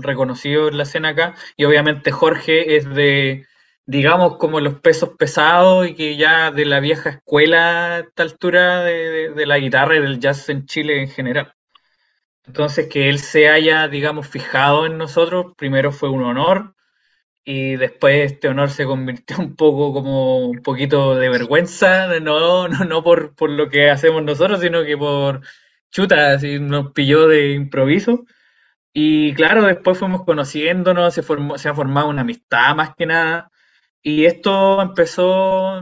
reconocido 0.03 0.68
en 0.68 0.76
la 0.78 0.84
escena 0.84 1.11
acá, 1.11 1.34
y 1.57 1.64
obviamente 1.64 2.12
Jorge 2.12 2.76
es 2.76 2.89
de, 2.95 3.47
digamos, 3.86 4.36
como 4.39 4.61
los 4.61 4.80
pesos 4.80 5.11
pesados 5.18 5.89
y 5.89 5.95
que 5.95 6.16
ya 6.16 6.51
de 6.53 6.64
la 6.66 6.80
vieja 6.80 7.11
escuela 7.11 7.97
a 7.97 7.99
esta 8.01 8.22
altura 8.24 8.84
de, 8.84 8.95
de- 9.11 9.30
de 9.34 9.47
la 9.47 9.59
guitarra 9.59 9.97
y 9.97 10.01
del 10.03 10.20
jazz 10.20 10.49
en 10.51 10.66
Chile 10.66 11.03
en 11.03 11.09
general. 11.11 11.55
Entonces, 12.49 12.89
que 12.89 13.11
él 13.11 13.19
se 13.19 13.49
haya, 13.51 13.89
digamos, 13.89 14.27
fijado 14.27 14.87
en 14.87 14.97
nosotros, 14.99 15.55
primero 15.57 15.93
fue 15.93 16.09
un 16.09 16.25
honor 16.25 16.75
y 17.45 17.77
después 17.77 18.33
este 18.33 18.49
honor 18.49 18.71
se 18.71 18.87
convirtió 18.87 19.39
un 19.39 19.57
poco 19.57 19.93
como 19.93 20.49
un 20.49 20.63
poquito 20.63 21.15
de 21.17 21.29
vergüenza, 21.31 22.09
no, 22.21 22.69
no, 22.69 22.85
no 22.85 23.05
por, 23.05 23.35
por 23.35 23.51
lo 23.51 23.69
que 23.69 23.91
hacemos 23.91 24.23
nosotros, 24.25 24.61
sino 24.61 24.85
que 24.85 24.97
por 24.97 25.43
chuta, 25.91 26.33
así 26.33 26.59
nos 26.59 26.93
pilló 26.93 27.29
de 27.29 27.53
improviso. 27.53 28.25
Y 28.93 29.35
claro, 29.35 29.65
después 29.65 29.99
fuimos 29.99 30.25
conociéndonos, 30.25 31.15
se 31.15 31.23
formó, 31.23 31.59
se 31.59 31.69
ha 31.69 31.75
formado 31.75 32.09
una 32.09 32.23
amistad 32.23 32.75
más 32.77 32.95
que 32.97 33.07
nada. 33.07 33.51
Y 34.03 34.25
esto 34.27 34.81
empezó 34.83 35.81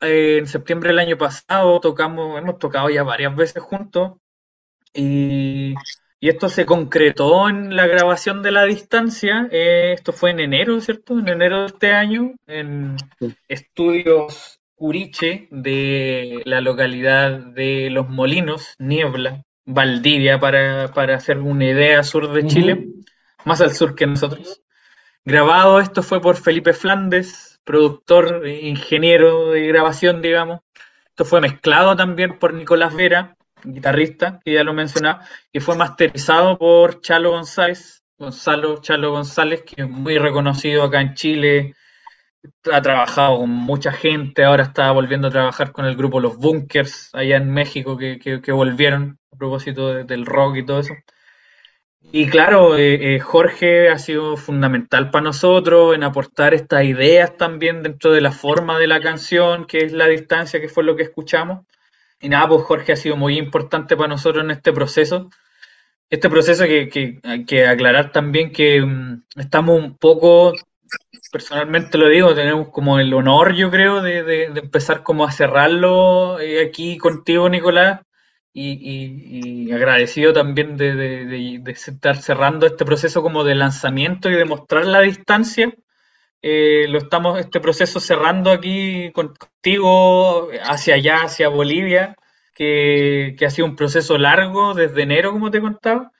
eh, 0.00 0.38
en 0.38 0.46
septiembre 0.48 0.90
del 0.90 0.98
año 1.00 1.18
pasado, 1.18 1.80
tocamos, 1.80 2.38
hemos 2.38 2.58
tocado 2.58 2.90
ya 2.90 3.02
varias 3.04 3.36
veces 3.36 3.62
juntos. 3.62 4.14
Y, 4.94 5.74
y 6.20 6.28
esto 6.28 6.48
se 6.48 6.66
concretó 6.66 7.48
en 7.48 7.76
la 7.76 7.86
grabación 7.86 8.42
de 8.42 8.52
la 8.52 8.64
distancia. 8.64 9.48
eh, 9.50 9.92
esto 9.92 10.12
fue 10.12 10.30
en 10.30 10.40
enero, 10.40 10.80
¿cierto? 10.80 11.18
En 11.18 11.28
enero 11.28 11.60
de 11.60 11.66
este 11.66 11.92
año, 11.92 12.34
en 12.46 12.96
Sí. 13.18 13.34
estudios 13.48 14.60
Curiche 14.74 15.48
de 15.50 16.42
la 16.44 16.60
localidad 16.60 17.38
de 17.38 17.90
Los 17.90 18.08
Molinos, 18.08 18.74
Niebla, 18.78 19.42
Valdivia, 19.64 20.38
para, 20.38 20.92
para 20.94 21.16
hacer 21.16 21.38
una 21.38 21.64
idea, 21.64 22.02
sur 22.04 22.32
de 22.32 22.46
Chile, 22.46 22.86
más 23.44 23.60
al 23.60 23.74
sur 23.74 23.94
que 23.96 24.06
nosotros. 24.06 24.62
Grabado 25.24 25.80
esto 25.80 26.02
fue 26.02 26.20
por 26.20 26.36
Felipe 26.36 26.72
Flandes, 26.72 27.60
productor, 27.64 28.46
e 28.46 28.68
ingeniero 28.68 29.50
de 29.50 29.66
grabación, 29.66 30.22
digamos. 30.22 30.60
Esto 31.08 31.24
fue 31.24 31.40
mezclado 31.40 31.96
también 31.96 32.38
por 32.38 32.54
Nicolás 32.54 32.94
Vera, 32.94 33.36
guitarrista, 33.64 34.40
que 34.44 34.52
ya 34.54 34.64
lo 34.64 34.72
mencionaba, 34.74 35.24
y 35.52 35.60
fue 35.60 35.76
masterizado 35.76 36.58
por 36.58 37.00
Chalo 37.00 37.30
González, 37.30 38.02
Gonzalo 38.18 38.80
Chalo 38.80 39.12
González, 39.12 39.62
que 39.62 39.82
es 39.82 39.88
muy 39.88 40.18
reconocido 40.18 40.82
acá 40.84 41.00
en 41.00 41.14
Chile, 41.14 41.74
ha 42.72 42.80
trabajado 42.82 43.38
con 43.38 43.50
mucha 43.50 43.92
gente, 43.92 44.44
ahora 44.44 44.62
está 44.64 44.90
volviendo 44.92 45.28
a 45.28 45.30
trabajar 45.30 45.72
con 45.72 45.84
el 45.86 45.96
grupo 45.96 46.20
Los 46.20 46.36
Bunkers, 46.36 47.10
allá 47.14 47.36
en 47.36 47.50
México, 47.50 47.96
que, 47.96 48.18
que- 48.18 48.40
que 48.40 48.52
volvieron 48.52 49.18
a 49.32 49.36
propósito 49.36 49.92
de- 49.92 50.04
del 50.04 50.24
rock 50.26 50.56
y 50.56 50.64
todo 50.66 50.80
eso. 50.80 50.94
Y 52.12 52.28
claro, 52.28 52.76
eh, 52.76 53.16
eh, 53.16 53.20
Jorge 53.20 53.90
ha 53.90 53.98
sido 53.98 54.36
fundamental 54.36 55.10
para 55.10 55.24
nosotros 55.24 55.94
en 55.94 56.04
aportar 56.04 56.54
estas 56.54 56.84
ideas 56.84 57.36
también 57.36 57.82
dentro 57.82 58.12
de 58.12 58.20
la 58.20 58.32
forma 58.32 58.78
de 58.78 58.86
la 58.86 59.00
canción, 59.00 59.66
que 59.66 59.78
es 59.78 59.92
la 59.92 60.06
distancia, 60.06 60.60
que 60.60 60.68
fue 60.68 60.84
lo 60.84 60.96
que 60.96 61.02
escuchamos. 61.02 61.66
Y 62.20 62.28
nada, 62.28 62.48
pues 62.48 62.62
Jorge 62.64 62.92
ha 62.92 62.96
sido 62.96 63.16
muy 63.16 63.38
importante 63.38 63.96
para 63.96 64.08
nosotros 64.08 64.44
en 64.44 64.50
este 64.50 64.72
proceso. 64.72 65.30
Este 66.10 66.30
proceso 66.30 66.64
que, 66.64 66.88
que 66.88 67.20
hay 67.24 67.44
que 67.46 67.66
aclarar 67.66 68.12
también 68.12 68.52
que 68.52 68.82
mm, 68.82 69.24
estamos 69.36 69.78
un 69.80 69.96
poco, 69.98 70.54
personalmente 71.32 71.98
lo 71.98 72.08
digo, 72.08 72.34
tenemos 72.34 72.68
como 72.70 72.98
el 73.00 73.12
honor, 73.14 73.54
yo 73.54 73.70
creo, 73.70 74.02
de, 74.02 74.22
de- 74.24 74.44
empezar 74.60 75.02
como 75.02 75.24
a 75.24 75.32
cerrarlo 75.32 76.40
eh, 76.40 76.62
aquí 76.66 76.98
contigo, 76.98 77.48
Nicolás, 77.48 78.00
y, 78.52 79.66
y- 79.68 79.72
agradecido 79.72 80.32
también 80.32 80.76
de- 80.76 80.94
de 81.60 81.72
estar 81.72 82.16
cerrando 82.16 82.66
este 82.66 82.84
proceso 82.84 83.22
como 83.22 83.44
de 83.44 83.54
lanzamiento 83.54 84.30
y 84.30 84.34
de 84.36 84.44
mostrar 84.44 84.86
la 84.86 85.00
distancia. 85.00 85.72
Eh, 86.42 86.86
lo 86.88 86.98
estamos, 86.98 87.38
este 87.40 87.60
proceso 87.60 87.98
cerrando 88.00 88.50
aquí 88.52 89.10
con- 89.12 89.34
contigo, 89.34 90.48
hacia 90.62 90.94
allá, 90.94 91.22
hacia 91.22 91.48
Bolivia, 91.48 92.14
que, 92.54 93.34
que 93.38 93.46
ha 93.46 93.50
sido 93.50 93.66
un 93.66 93.76
proceso 93.76 94.18
largo 94.18 94.74
desde 94.74 95.02
enero, 95.02 95.32
como 95.32 95.50
te 95.50 95.60
contaba, 95.60 96.12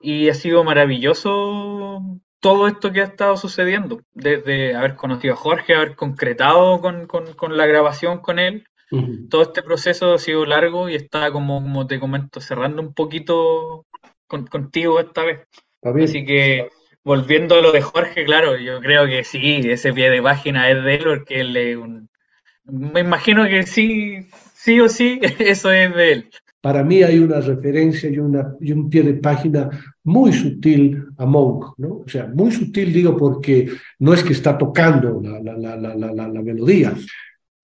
y 0.00 0.28
ha 0.28 0.34
sido 0.34 0.62
maravilloso 0.64 2.00
todo 2.40 2.66
esto 2.66 2.92
que 2.92 3.00
ha 3.00 3.04
estado 3.04 3.36
sucediendo, 3.36 4.00
desde 4.12 4.74
haber 4.74 4.96
conocido 4.96 5.34
a 5.34 5.36
Jorge, 5.36 5.74
haber 5.74 5.94
concretado 5.96 6.80
con, 6.80 7.06
con- 7.06 7.32
con 7.34 7.56
la 7.56 7.66
grabación 7.66 8.18
con 8.18 8.38
él. 8.38 8.64
Ujú. 8.90 9.28
Todo 9.30 9.42
este 9.42 9.62
proceso 9.62 10.12
ha 10.12 10.18
sido 10.18 10.44
largo 10.44 10.88
y 10.90 10.96
está, 10.96 11.30
como, 11.32 11.62
como 11.62 11.86
te 11.86 11.98
comento, 11.98 12.40
cerrando 12.40 12.82
un 12.82 12.92
poquito 12.92 13.86
con- 14.26 14.46
contigo 14.46 15.00
esta 15.00 15.24
vez. 15.24 15.46
Así 16.04 16.24
que 16.26 16.68
volviendo 17.04 17.56
a 17.56 17.62
lo 17.62 17.72
de 17.72 17.82
Jorge, 17.82 18.24
claro, 18.24 18.56
yo 18.56 18.80
creo 18.80 19.06
que 19.06 19.24
sí, 19.24 19.60
ese 19.64 19.92
pie 19.92 20.10
de 20.10 20.22
página 20.22 20.70
es 20.70 20.82
de 20.84 20.94
él 20.94 21.02
porque 21.04 21.40
él 21.40 21.56
es 21.56 21.76
un... 21.76 22.08
Me 22.64 23.00
imagino 23.00 23.44
que 23.46 23.64
sí, 23.64 24.28
sí 24.54 24.80
o 24.80 24.88
sí, 24.88 25.20
eso 25.38 25.70
es 25.72 25.94
de 25.94 26.12
él. 26.12 26.30
Para 26.60 26.84
mí 26.84 27.02
hay 27.02 27.18
una 27.18 27.40
referencia 27.40 28.08
y, 28.08 28.18
una, 28.18 28.54
y 28.60 28.70
un 28.70 28.88
pie 28.88 29.02
de 29.02 29.14
página 29.14 29.68
muy 30.04 30.32
sutil 30.32 31.04
a 31.18 31.26
Monk, 31.26 31.74
¿no? 31.78 32.02
O 32.06 32.08
sea, 32.08 32.28
muy 32.32 32.52
sutil 32.52 32.92
digo 32.92 33.16
porque 33.16 33.68
no 33.98 34.14
es 34.14 34.22
que 34.22 34.32
está 34.32 34.56
tocando 34.56 35.20
la, 35.20 35.40
la, 35.40 35.76
la, 35.76 35.94
la, 35.96 36.42
melodía, 36.42 36.94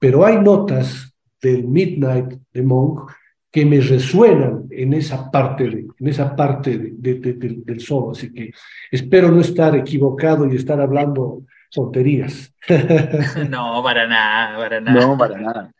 pero 0.01 0.27
hay 0.27 0.39
notas 0.41 1.15
del 1.41 1.69
Midnight 1.69 2.41
de 2.53 2.63
Monk 2.63 3.13
que 3.51 3.65
me 3.65 3.81
resuenan 3.81 4.65
en 4.71 4.93
esa 4.93 5.31
parte, 5.31 5.65
de, 5.65 5.87
en 5.99 6.09
esa 6.09 6.37
parte 6.37 6.77
de, 6.79 7.15
de- 7.15 7.33
de- 7.33 7.63
del, 7.65 7.81
solo, 7.81 8.11
así 8.13 8.33
que 8.33 8.51
espero 8.91 9.31
no 9.31 9.41
estar 9.41 9.75
equivocado 9.75 10.47
y 10.51 10.57
estar 10.57 10.81
hablando 10.81 11.43
tonterías. 11.71 12.55
No, 13.49 13.83
para 13.83 14.07
nada, 14.07 14.57
para 14.59 14.81
nada. 14.81 15.01
No, 15.01 15.17
para 15.19 15.39
nada. 15.39 15.73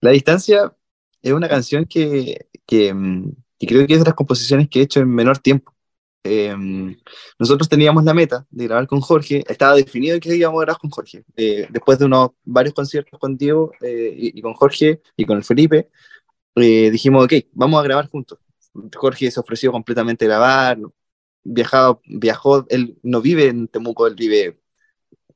La 0.00 0.10
distancia 0.10 0.72
es 1.22 1.32
una 1.32 1.48
canción 1.48 1.84
que, 1.84 2.46
que, 2.66 2.92
mm, 2.94 3.30
que 3.58 3.66
creo 3.66 3.86
que 3.86 3.94
es 3.94 3.98
de 4.00 4.04
las 4.06 4.14
composiciones 4.14 4.68
que 4.68 4.80
he 4.80 4.82
hecho 4.82 5.00
en 5.00 5.08
menor 5.14 5.38
tiempo. 5.38 5.72
Eh, 6.24 6.54
nosotros 7.38 7.68
teníamos 7.68 8.02
la 8.04 8.12
meta 8.12 8.46
de 8.50 8.64
grabar 8.66 8.86
con 8.88 9.00
Jorge, 9.00 9.44
estaba 9.48 9.74
definido 9.76 10.18
que 10.18 10.34
íbamos 10.34 10.60
a 10.60 10.64
grabar 10.64 10.80
con 10.80 10.90
Jorge. 10.90 11.22
Eh, 11.36 11.68
después 11.70 11.98
de 11.98 12.06
unos 12.06 12.30
varios 12.44 12.74
conciertos 12.74 13.18
con 13.20 13.36
Diego 13.36 13.70
eh, 13.80 14.12
y, 14.16 14.38
y 14.38 14.42
con 14.42 14.54
Jorge 14.54 15.00
y 15.16 15.24
con 15.24 15.36
el 15.36 15.44
Felipe, 15.44 15.88
eh, 16.56 16.90
dijimos, 16.90 17.24
ok, 17.24 17.34
vamos 17.52 17.80
a 17.80 17.84
grabar 17.84 18.08
juntos. 18.08 18.38
Jorge 18.94 19.30
se 19.30 19.40
ofreció 19.40 19.72
completamente 19.72 20.24
a 20.24 20.28
grabar, 20.28 20.78
viajaba, 21.44 22.00
viajó, 22.06 22.66
él 22.68 22.98
no 23.02 23.20
vive 23.22 23.46
en 23.48 23.68
Temuco, 23.68 24.06
él 24.06 24.14
vive 24.14 24.60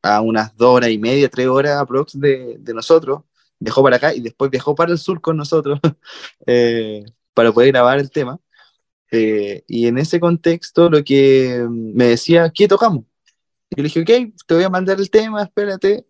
a 0.02 0.20
unas 0.20 0.56
dos 0.56 0.76
horas 0.76 0.90
y 0.90 0.98
media, 0.98 1.28
tres 1.28 1.46
horas 1.46 1.78
aprox 1.78 2.18
de, 2.18 2.56
de 2.58 2.74
nosotros, 2.74 3.22
viajó 3.58 3.82
para 3.82 3.96
acá 3.96 4.14
y 4.14 4.20
después 4.20 4.50
viajó 4.50 4.74
para 4.74 4.92
el 4.92 4.98
sur 4.98 5.20
con 5.20 5.36
nosotros 5.36 5.78
eh, 6.46 7.04
para 7.34 7.52
poder 7.52 7.72
grabar 7.72 7.98
el 7.98 8.10
tema. 8.10 8.40
Eh, 9.12 9.64
y 9.66 9.86
en 9.88 9.98
ese 9.98 10.20
contexto 10.20 10.88
lo 10.88 11.02
que 11.04 11.66
me 11.68 12.06
decía, 12.06 12.50
¿qué 12.54 12.68
tocamos? 12.68 13.04
Yo 13.70 13.82
le 13.82 13.84
dije, 13.84 14.00
ok, 14.00 14.34
te 14.46 14.54
voy 14.54 14.64
a 14.64 14.70
mandar 14.70 14.98
el 15.00 15.10
tema, 15.10 15.42
espérate. 15.42 16.06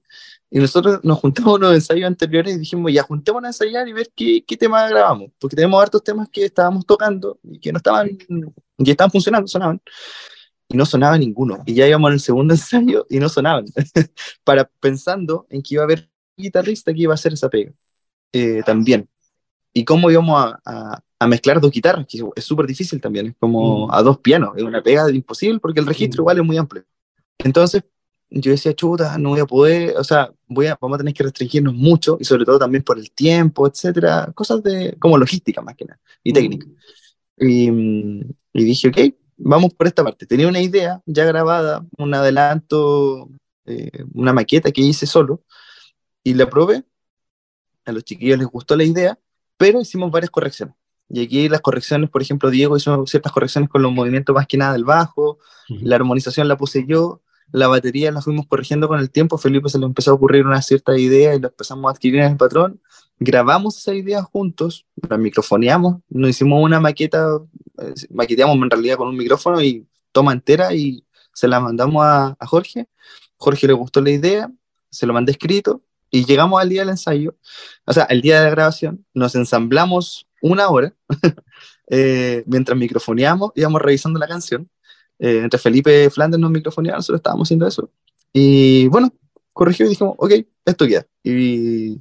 Y 0.51 0.59
nosotros 0.59 1.01
nos 1.05 1.19
juntamos 1.21 1.57
unos 1.59 1.75
ensayos 1.75 2.07
anteriores 2.09 2.57
y 2.57 2.59
dijimos, 2.59 2.93
ya 2.93 3.05
juntémonos 3.05 3.47
a 3.47 3.51
ensayar 3.51 3.87
y 3.89 3.93
ver 3.93 4.11
qué, 4.17 4.45
qué 4.45 4.57
tema 4.57 4.89
grabamos, 4.89 5.31
porque 5.39 5.55
tenemos 5.57 5.81
hartos 5.81 6.03
temas 6.03 6.29
que 6.29 6.45
estábamos 6.45 6.85
tocando 6.85 7.39
y 7.45 7.61
que 7.61 7.71
no 7.73 7.77
estaban, 7.77 8.09
que 8.19 8.91
estaban 8.91 9.11
funcionando, 9.13 9.47
sonaban 9.47 9.81
y 10.69 10.77
no 10.77 10.85
sonaba 10.87 11.17
ninguno. 11.19 11.63
Y 11.67 11.75
ya 11.75 11.87
íbamos 11.87 12.09
en 12.11 12.15
el 12.15 12.21
segundo 12.21 12.55
ensayo 12.55 13.07
y 13.09 13.19
no 13.21 13.29
sonaban. 13.29 13.67
Para 14.45 14.65
pensando 14.81 15.47
en 15.51 15.63
que 15.63 15.75
iba 15.75 15.83
a 15.83 15.85
haber 15.85 16.11
un 16.37 16.43
guitarrista 16.45 16.93
que 16.93 17.01
iba 17.03 17.13
a 17.13 17.15
hacer 17.15 17.33
esa 17.33 17.49
pega 17.49 17.73
eh, 18.33 18.63
también. 18.67 19.09
Y 19.73 19.85
cómo 19.85 20.11
íbamos 20.11 20.37
a, 20.45 20.61
a, 20.65 21.01
a 21.21 21.27
mezclar 21.29 21.61
dos 21.61 21.71
guitarras, 21.71 22.07
que 22.09 22.25
es 22.35 22.45
súper 22.45 22.67
difícil 22.67 23.01
también. 23.01 23.27
Es 23.29 23.35
como 23.39 23.87
Mm. 23.87 23.91
a 23.93 24.03
dos 24.03 24.19
pianos. 24.19 24.51
Es 24.57 24.65
una 24.65 24.83
pega 24.83 25.09
imposible 25.13 25.61
porque 25.61 25.79
el 25.79 25.87
registro 25.87 26.23
Mm. 26.23 26.25
igual 26.25 26.39
es 26.39 26.45
muy 26.45 26.57
amplio. 26.57 26.85
Entonces, 27.39 27.85
yo 28.31 28.53
decía, 28.53 28.75
chuta, 28.75 29.19
no 29.19 29.31
voy 29.31 29.41
a 29.41 29.47
poder, 29.47 29.97
o 29.97 30.05
sea, 30.05 30.33
voy 30.47 30.67
a, 30.67 30.79
vamos 30.81 30.97
a 30.97 30.99
tener 30.99 31.15
que 31.15 31.25
restringirnos 31.25 31.75
mucho 31.75 32.17
y 32.21 32.25
sobre 32.25 32.45
todo 32.45 32.59
también 32.59 32.85
por 32.85 32.99
el 32.99 33.11
tiempo, 33.11 33.67
etcétera, 33.67 34.31
cosas 34.35 34.63
de, 34.63 34.97
como 34.99 35.19
logística 35.19 35.61
más 35.63 35.75
que 35.75 35.85
nada, 35.85 36.01
y 36.23 36.33
técnica. 36.33 36.67
Y, 37.37 37.71
y, 38.53 38.65
dije, 38.65 38.89
ok, 38.89 38.99
vamos 39.37 39.75
por 39.75 39.87
esta 39.87 40.05
parte. 40.05 40.27
Tenía 40.27 40.47
una 40.47 40.61
idea 40.61 41.01
ya 41.07 41.25
grabada, 41.25 41.85
un 41.99 42.15
adelanto, 42.15 43.31
eh, 43.67 44.05
una 44.13 44.33
maqueta 44.33 44.71
que 44.71 44.83
hice 44.83 45.07
solo, 45.07 45.43
y 46.23 46.35
la 46.35 46.49
probé. 46.49 46.85
A 47.87 47.93
los 47.93 48.05
chiquillos 48.05 48.39
les 48.39 48.47
gustó 48.47 48.77
la 48.77 48.85
idea, 48.85 49.19
pero 49.57 49.81
hicimos 49.81 50.11
varias 50.11 50.31
correcciones. 50.31 50.75
Y 51.09 51.25
aquí 51.25 51.49
las 51.49 51.61
correcciones, 51.61 52.09
por 52.11 52.23
ejemplo, 52.23 52.51
Diego 52.51 52.77
hizo 52.77 53.05
ciertas 53.07 53.33
correcciones 53.33 53.69
con 53.69 53.83
los 53.83 53.91
movimientos 53.91 54.33
más 54.33 54.47
que 54.47 54.57
nada 54.57 54.75
del 54.75 54.85
bajo, 54.85 55.39
la 55.69 55.97
armonización 55.97 56.47
la 56.47 56.57
puse 56.57 56.85
yo, 56.87 57.21
la 57.53 57.69
batería 57.69 58.13
la 58.13 58.21
fuimos 58.21 58.47
corrigiendo 58.47 58.89
con 58.89 58.99
el 58.99 59.11
tiempo, 59.11 59.39
Felipe 59.39 59.69
se 59.69 59.79
le 59.79 59.87
empezó 59.87 60.11
a 60.13 60.15
ocurrir 60.15 60.47
una 60.47 60.63
cierta 60.63 60.97
idea 60.99 61.35
y 61.35 61.41
la 61.41 61.49
empezamos 61.49 61.89
a 61.89 61.93
adquirir 61.93 62.21
en 62.21 62.33
el 62.33 62.37
patrón, 62.37 62.81
grabamos 63.19 63.79
esa 63.79 63.95
idea 63.95 64.23
juntos, 64.23 64.87
la 65.09 65.19
microfoneamos, 65.19 66.01
nos 66.09 66.31
hicimos 66.31 66.63
una 66.63 66.81
maqueta, 66.81 67.39
eh, 67.79 67.95
maqueteamos 68.11 68.57
en 68.57 68.71
realidad 68.71 68.97
con 68.97 69.09
un 69.09 69.17
micrófono 69.17 69.61
y 69.61 69.87
toma 70.13 70.33
entera 70.33 70.75
y 70.75 71.05
se 71.33 71.49
la 71.49 71.61
mandamos 71.61 72.03
a, 72.05 72.37
Jorge, 72.47 72.89
Jorge 73.37 73.67
le 73.67 73.73
gustó 73.73 74.01
la 74.01 74.11
idea, 74.11 74.51
se 74.91 75.07
lo 75.07 75.13
mandé 75.13 75.33
escrito 75.33 75.83
y 76.11 76.25
llegamos 76.25 76.61
al 76.61 76.69
día 76.69 76.81
del 76.81 76.91
ensayo, 76.91 77.37
o 77.85 77.93
sea, 77.93 78.05
el 78.05 78.21
día 78.21 78.39
de 78.39 78.45
la 78.45 78.51
grabación, 78.51 79.05
nos 79.15 79.35
ensamblamos 79.35 80.27
una 80.43 80.69
hora, 80.69 80.95
eh, 81.91 82.43
mientras 82.47 82.77
microfoneamos, 82.79 83.53
íbamos 83.55 83.83
revisando 83.83 84.19
la 84.19 84.29
canción. 84.29 84.69
Eh, 85.21 85.41
entre 85.45 85.61
Felipe 85.61 86.11
Flanders 86.11 86.41
nos 86.41 86.51
microfoneaba, 86.51 86.99
nosotros 86.99 87.19
estábamos 87.19 87.47
haciendo 87.47 87.67
eso. 87.67 87.91
Y 88.33 88.89
bueno, 88.89 89.13
corrigió 89.53 89.87
y 89.87 89.91
dijimos, 89.91 90.15
ok, 90.19 90.33
esto 90.65 90.87
queda. 90.87 91.07
Y, 91.23 92.01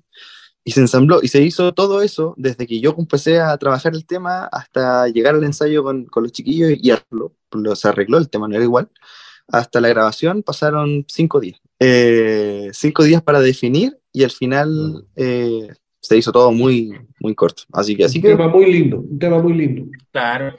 y 0.63 0.71
se 0.71 0.79
ensambló 0.79 1.19
y 1.21 1.27
se 1.27 1.41
hizo 1.41 1.73
todo 1.73 2.01
eso 2.01 2.33
desde 2.37 2.65
que 2.65 2.79
yo 2.79 2.95
empecé 2.97 3.39
a 3.39 3.57
trabajar 3.57 3.93
el 3.93 4.05
tema 4.05 4.45
hasta 4.45 5.07
llegar 5.07 5.35
al 5.35 5.43
ensayo 5.43 5.83
con, 5.83 6.05
con 6.05 6.23
los 6.23 6.31
chiquillos 6.31 6.71
y 6.81 6.91
arreglo, 6.91 7.33
se 7.75 7.87
arregló, 7.87 8.17
el 8.17 8.29
tema 8.29 8.47
no 8.47 8.55
era 8.55 8.63
igual. 8.63 8.89
Hasta 9.47 9.81
la 9.81 9.89
grabación 9.89 10.43
pasaron 10.43 11.05
cinco 11.07 11.39
días. 11.39 11.59
Eh, 11.79 12.69
cinco 12.71 13.03
días 13.03 13.21
para 13.23 13.41
definir 13.41 13.97
y 14.13 14.23
al 14.23 14.31
final 14.31 15.05
eh, 15.15 15.69
se 15.99 16.17
hizo 16.17 16.31
todo 16.31 16.51
muy, 16.51 16.91
muy 17.19 17.33
corto. 17.35 17.63
Así 17.73 17.95
que, 17.95 18.05
así 18.05 18.19
un 18.19 18.21
que. 18.21 18.29
tema 18.29 18.47
muy 18.47 18.71
lindo, 18.71 18.99
un 18.99 19.17
tema 19.19 19.39
muy 19.41 19.53
lindo. 19.53 19.85
Claro. 20.11 20.57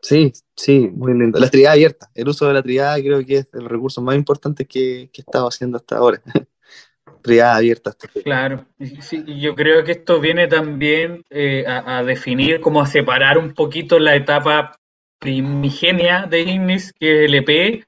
Sí, 0.00 0.32
sí, 0.56 0.90
muy 0.92 1.12
lindo. 1.12 1.38
La 1.38 1.48
trinidad 1.48 1.72
abierta, 1.72 2.10
el 2.14 2.28
uso 2.28 2.46
de 2.46 2.54
la 2.54 2.62
trinidad 2.62 2.98
creo 2.98 3.24
que 3.24 3.38
es 3.38 3.48
el 3.52 3.68
recurso 3.68 4.00
más 4.02 4.16
importante 4.16 4.64
que, 4.64 5.10
que 5.12 5.20
he 5.20 5.24
estado 5.24 5.48
haciendo 5.48 5.76
hasta 5.76 5.96
ahora. 5.96 6.20
trinidad 7.22 7.56
abierta. 7.56 7.94
Claro, 8.24 8.66
sí, 9.00 9.24
yo 9.40 9.54
creo 9.54 9.84
que 9.84 9.92
esto 9.92 10.20
viene 10.20 10.48
también 10.48 11.24
eh, 11.30 11.64
a, 11.66 11.98
a, 11.98 12.04
definir, 12.04 12.60
como 12.60 12.80
a 12.80 12.86
separar 12.86 13.38
un 13.38 13.54
poquito 13.54 13.98
la 13.98 14.16
etapa 14.16 14.76
primigenia 15.20 16.26
de 16.26 16.40
Ignis, 16.40 16.92
que 16.98 17.24
es 17.24 17.28
el 17.28 17.34
EP, 17.36 17.84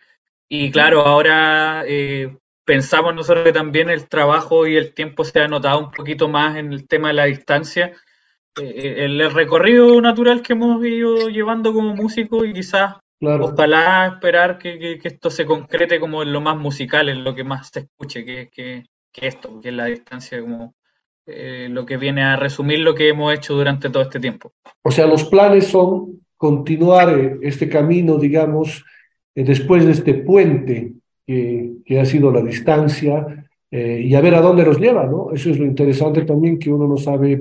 y 0.49 0.71
claro, 0.71 1.01
ahora 1.01 1.83
eh, 1.87 2.37
pensamos 2.65 3.15
nosotros 3.15 3.45
que 3.45 3.53
también 3.53 3.91
el 3.91 4.09
trabajo 4.09 4.67
y 4.67 4.77
el 4.77 4.95
tiempo 4.95 5.25
se 5.25 5.41
ha 5.41 5.49
notado 5.49 5.81
un 5.81 5.91
poquito 5.91 6.29
más 6.29 6.57
en 6.57 6.73
el 6.73 6.87
tema 6.87 7.09
de 7.09 7.15
la 7.15 7.25
distancia. 7.25 7.93
Eh, 8.61 9.05
el, 9.05 9.31
recorrido 9.33 10.01
natural 10.01 10.43
que 10.43 10.53
hemos 10.53 10.85
ido 10.85 11.29
llevando 11.29 11.73
como 11.73 11.95
músicos 11.95 12.47
y 12.47 12.53
quizás 12.53 12.97
claro. 13.19 13.47
ojalá 13.47 14.07
esperar 14.07 14.59
que, 14.59 14.79
que, 14.79 14.99
que, 14.99 15.09
esto 15.09 15.31
se 15.31 15.45
concrete 15.45 15.99
como 15.99 16.23
en 16.23 16.33
lo 16.33 16.41
más 16.41 16.57
musical, 16.57 17.09
en 17.09 17.25
lo 17.25 17.35
que 17.35 17.45
más 17.45 17.71
se 17.73 17.81
escuche, 17.81 18.25
que, 18.25 18.49
que, 18.51 18.85
que 19.13 19.27
esto, 19.27 19.61
que 19.61 19.71
es 19.71 19.75
la 19.75 19.87
distancia 19.87 20.41
como 20.41 20.75
eh, 21.27 21.69
lo 21.71 21.85
que 21.85 21.97
viene 21.97 22.23
a 22.23 22.37
resumir 22.37 22.81
lo 22.81 22.95
que 22.95 23.09
hemos 23.09 23.35
hecho 23.35 23.55
durante 23.55 23.91
todo 23.91 24.03
este 24.03 24.21
tiempo. 24.21 24.53
O 24.83 24.91
sea, 24.91 25.07
los 25.07 25.25
planes 25.25 25.67
son 25.67 26.21
continuar 26.37 27.39
este 27.43 27.69
camino, 27.69 28.19
digamos, 28.19 28.85
después 29.35 29.85
de 29.85 29.93
este 29.93 30.15
puente 30.15 30.93
que, 31.27 31.73
que 31.85 32.01
ha 32.01 32.05
sido 32.05 32.31
la 32.31 32.43
distancia 32.43 33.47
eh, 33.71 34.03
y 34.05 34.15
a 34.15 34.21
ver 34.21 34.37
a 34.37 34.41
dónde 34.41 34.65
nos 34.65 34.79
lleva, 34.79 35.07
¿no? 35.07 35.33
Eso 35.33 35.51
es 35.51 35.59
lo 35.59 35.65
interesante 35.65 36.23
también, 36.23 36.59
que 36.59 36.71
uno 36.71 36.87
no 36.87 36.97
sabe 36.97 37.41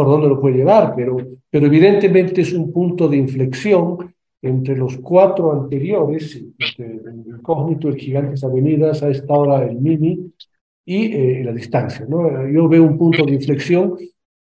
por 0.00 0.08
dónde 0.08 0.28
lo 0.28 0.40
puede 0.40 0.56
llevar, 0.56 0.94
pero, 0.96 1.18
pero 1.50 1.66
evidentemente 1.66 2.40
es 2.40 2.54
un 2.54 2.72
punto 2.72 3.06
de 3.06 3.18
inflexión 3.18 4.14
entre 4.40 4.74
los 4.74 4.96
cuatro 4.96 5.52
anteriores, 5.52 6.42
el 6.78 7.02
incógnito, 7.26 7.88
el 7.88 7.96
Gigantes 7.96 8.42
Avenidas, 8.42 9.02
a 9.02 9.10
esta 9.10 9.34
hora 9.34 9.62
el 9.62 9.76
Mini 9.76 10.32
y 10.86 11.12
eh, 11.12 11.42
la 11.44 11.52
distancia, 11.52 12.06
¿no? 12.08 12.48
Yo 12.48 12.66
veo 12.66 12.82
un 12.82 12.96
punto 12.96 13.26
de 13.26 13.34
inflexión 13.34 13.98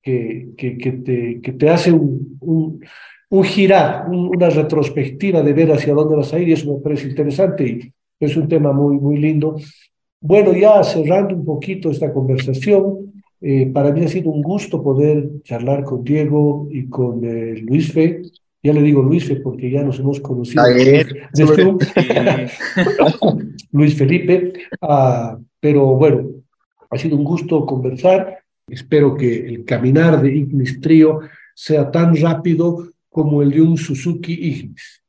que, 0.01 0.51
que, 0.57 0.71
te, 1.05 1.41
que 1.41 1.53
te 1.55 1.69
hace 1.69 1.91
un, 1.91 2.39
un, 3.29 3.43
girar, 3.43 4.09
un, 4.09 4.29
una 4.29 4.51
retrospectiva 4.51 5.43
de 5.43 5.53
ver 5.53 5.73
hacia 5.73 5.95
dónde 5.95 6.15
vas 6.15 6.33
a 6.33 6.39
ir 6.39 6.51
y 6.51 6.53
eso 6.53 6.73
me 6.73 6.81
parece 6.81 7.09
interesante 7.09 7.67
y 7.67 7.93
es 8.21 8.37
un 8.37 8.47
tema 8.47 8.73
muy, 8.73 9.01
muy 9.01 9.17
lindo. 9.17 9.57
Bueno, 10.21 10.53
ya 10.53 10.81
cerrando 10.85 11.35
un 11.35 11.45
poquito 11.45 11.91
esta 11.91 12.13
conversación, 12.13 13.10
eh, 13.41 13.71
para 13.73 13.91
mí 13.91 14.05
ha 14.05 14.09
sido 14.09 14.31
un 14.31 14.43
gusto 14.43 14.83
poder 14.83 15.43
charlar 15.43 15.85
con 15.85 16.05
Diego 16.05 16.69
y 16.71 16.89
con 16.89 17.25
eh, 17.25 17.57
Luis 17.63 17.93
Fe. 17.93 18.23
Ya 18.63 18.75
le 18.75 18.83
digo 18.83 19.03
Luis 19.03 19.27
Fe 19.27 19.37
porque 19.37 19.71
ya 19.71 19.83
nos 19.83 19.99
hemos 19.99 20.21
conocido 20.21 20.63
desde. 20.65 21.29
Luis 23.73 23.97
Felipe. 23.97 24.53
Uh, 24.83 25.43
pero 25.59 25.87
bueno, 25.97 26.29
ha 26.91 26.99
sido 26.99 27.17
un 27.17 27.25
gusto 27.25 27.65
conversar. 27.65 28.41
Espero 28.69 29.17
que 29.17 29.47
el 29.47 29.65
caminar 29.65 30.21
de 30.21 30.35
Ignis 30.35 30.79
Trio 30.81 31.21
sea 31.55 31.91
tan 31.91 32.15
rápido 32.17 32.93
como 33.09 33.43
el 33.43 33.51
de 33.51 33.63
un 33.63 33.79
Suzuki 33.79 34.33
Ignis. 34.33 35.03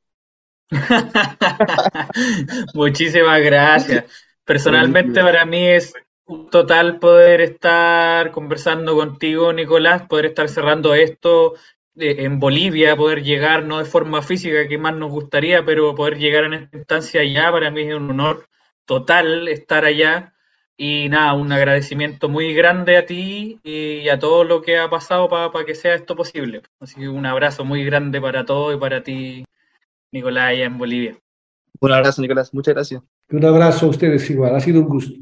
Muchísimas 2.73 3.41
gracias. 3.41 4.05
Personalmente 4.45 5.21
para 5.21 5.45
mí 5.45 5.67
es 5.67 5.93
un 6.32 6.49
total 6.49 6.99
poder 6.99 7.41
estar 7.41 8.32
conversando 8.32 8.95
contigo, 8.95 9.51
Nicolás, 9.51 10.03
poder 10.07 10.27
estar 10.27 10.47
cerrando 10.47 10.93
esto 10.93 11.55
en 11.95 12.39
Bolivia, 12.39 12.95
poder 12.95 13.21
llegar 13.21 13.65
no 13.65 13.79
de 13.79 13.86
forma 13.86 14.21
física 14.21 14.67
que 14.67 14.77
más 14.77 14.95
nos 14.95 15.11
gustaría, 15.11 15.65
pero 15.65 15.93
poder 15.93 16.17
llegar 16.17 16.45
en 16.45 16.53
esta 16.53 16.77
instancia 16.77 17.21
allá, 17.21 17.51
para 17.51 17.69
mí 17.69 17.82
es 17.82 17.93
un 17.93 18.09
honor 18.09 18.47
total 18.86 19.47
estar 19.49 19.84
allá. 19.84 20.34
Y 20.77 21.09
nada, 21.09 21.34
un 21.34 21.51
agradecimiento 21.51 22.27
muy 22.27 22.53
grande 22.53 22.97
a 22.97 23.05
ti 23.05 23.59
y 23.61 24.09
a 24.09 24.17
todo 24.17 24.43
lo 24.45 24.61
que 24.61 24.79
ha 24.79 24.89
pasado 24.89 25.29
para 25.29 25.51
pa 25.51 25.65
que 25.65 25.75
sea 25.75 25.93
esto 25.93 26.15
posible. 26.15 26.61
Así 26.79 26.99
que 26.99 27.07
un 27.07 27.25
abrazo 27.25 27.65
muy 27.65 27.84
grande 27.84 28.19
para 28.19 28.45
todos 28.45 28.73
y 28.73 28.79
para 28.79 29.03
ti, 29.03 29.45
Nicolás, 30.11 30.45
allá 30.45 30.65
en 30.65 30.77
Bolivia. 30.77 31.17
Un 31.79 31.91
abrazo, 31.91 32.21
Nicolás. 32.21 32.53
Muchas 32.53 32.73
gracias. 32.73 33.03
Un 33.29 33.45
abrazo 33.45 33.86
a 33.86 33.89
ustedes 33.89 34.27
igual. 34.29 34.55
Ha 34.55 34.59
sido 34.59 34.79
un 34.79 34.88
gusto. 34.88 35.19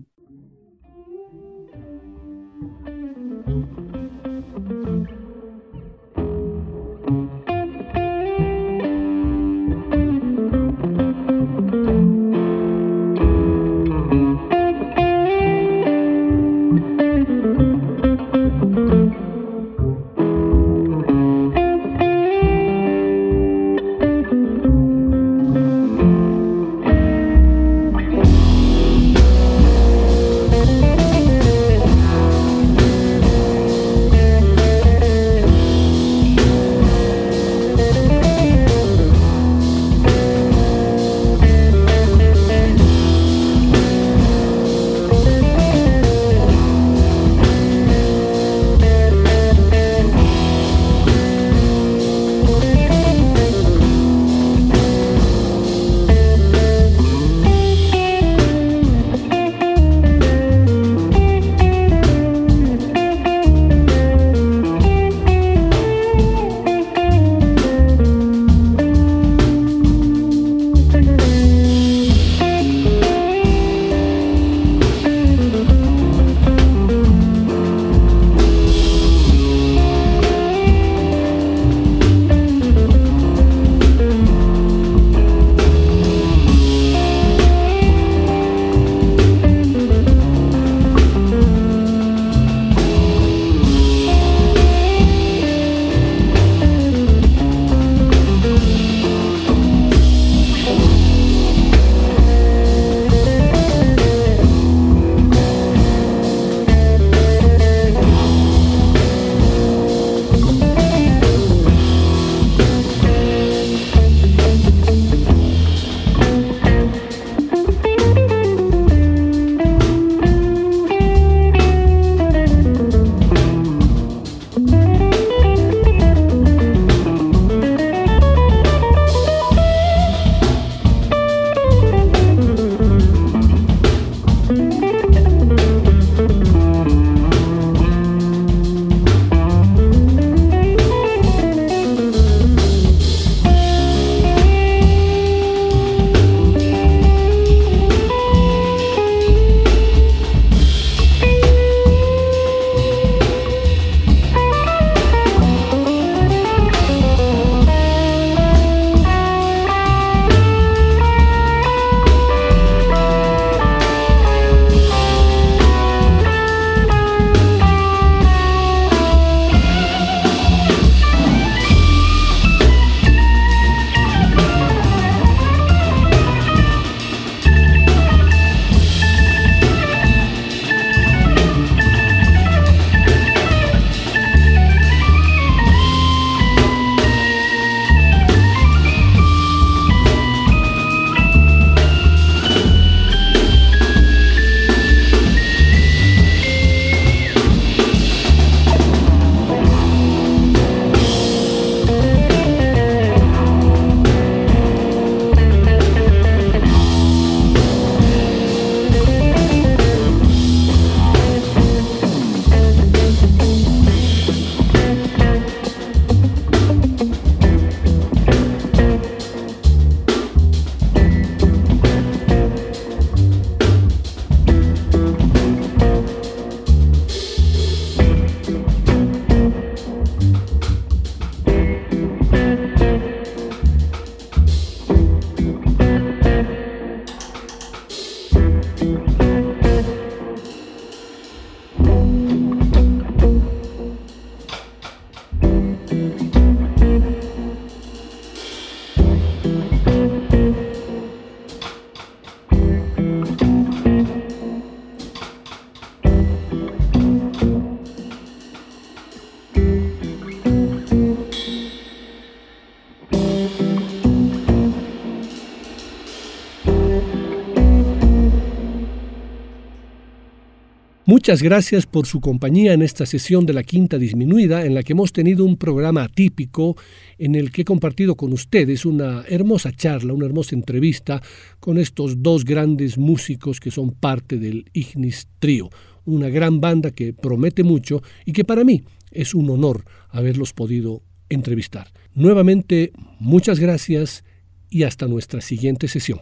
Muchas 271.29 271.43
gracias 271.43 271.85
por 271.85 272.07
su 272.07 272.21
compañía 272.21 272.73
en 272.73 272.81
esta 272.81 273.05
sesión 273.05 273.45
de 273.45 273.53
la 273.53 273.61
Quinta 273.61 273.99
Disminuida, 273.99 274.65
en 274.65 274.73
la 274.73 274.81
que 274.81 274.93
hemos 274.93 275.13
tenido 275.13 275.45
un 275.45 275.57
programa 275.57 276.05
atípico 276.05 276.75
en 277.19 277.35
el 277.35 277.51
que 277.51 277.61
he 277.61 277.65
compartido 277.65 278.15
con 278.15 278.33
ustedes 278.33 278.83
una 278.83 279.23
hermosa 279.27 279.71
charla, 279.71 280.15
una 280.15 280.25
hermosa 280.25 280.55
entrevista 280.55 281.21
con 281.59 281.77
estos 281.77 282.23
dos 282.23 282.45
grandes 282.45 282.97
músicos 282.97 283.59
que 283.59 283.69
son 283.69 283.91
parte 283.91 284.39
del 284.39 284.65
Ignis 284.73 285.27
Trio, 285.37 285.69
una 286.03 286.29
gran 286.29 286.61
banda 286.61 286.89
que 286.89 287.13
promete 287.13 287.61
mucho 287.61 288.01
y 288.25 288.33
que 288.33 288.43
para 288.43 288.63
mí 288.63 288.81
es 289.11 289.35
un 289.35 289.51
honor 289.51 289.85
haberlos 290.09 290.53
podido 290.53 291.03
entrevistar. 291.29 291.93
Nuevamente, 292.15 292.91
muchas 293.19 293.59
gracias 293.59 294.23
y 294.67 294.81
hasta 294.81 295.07
nuestra 295.07 295.41
siguiente 295.41 295.87
sesión. 295.87 296.21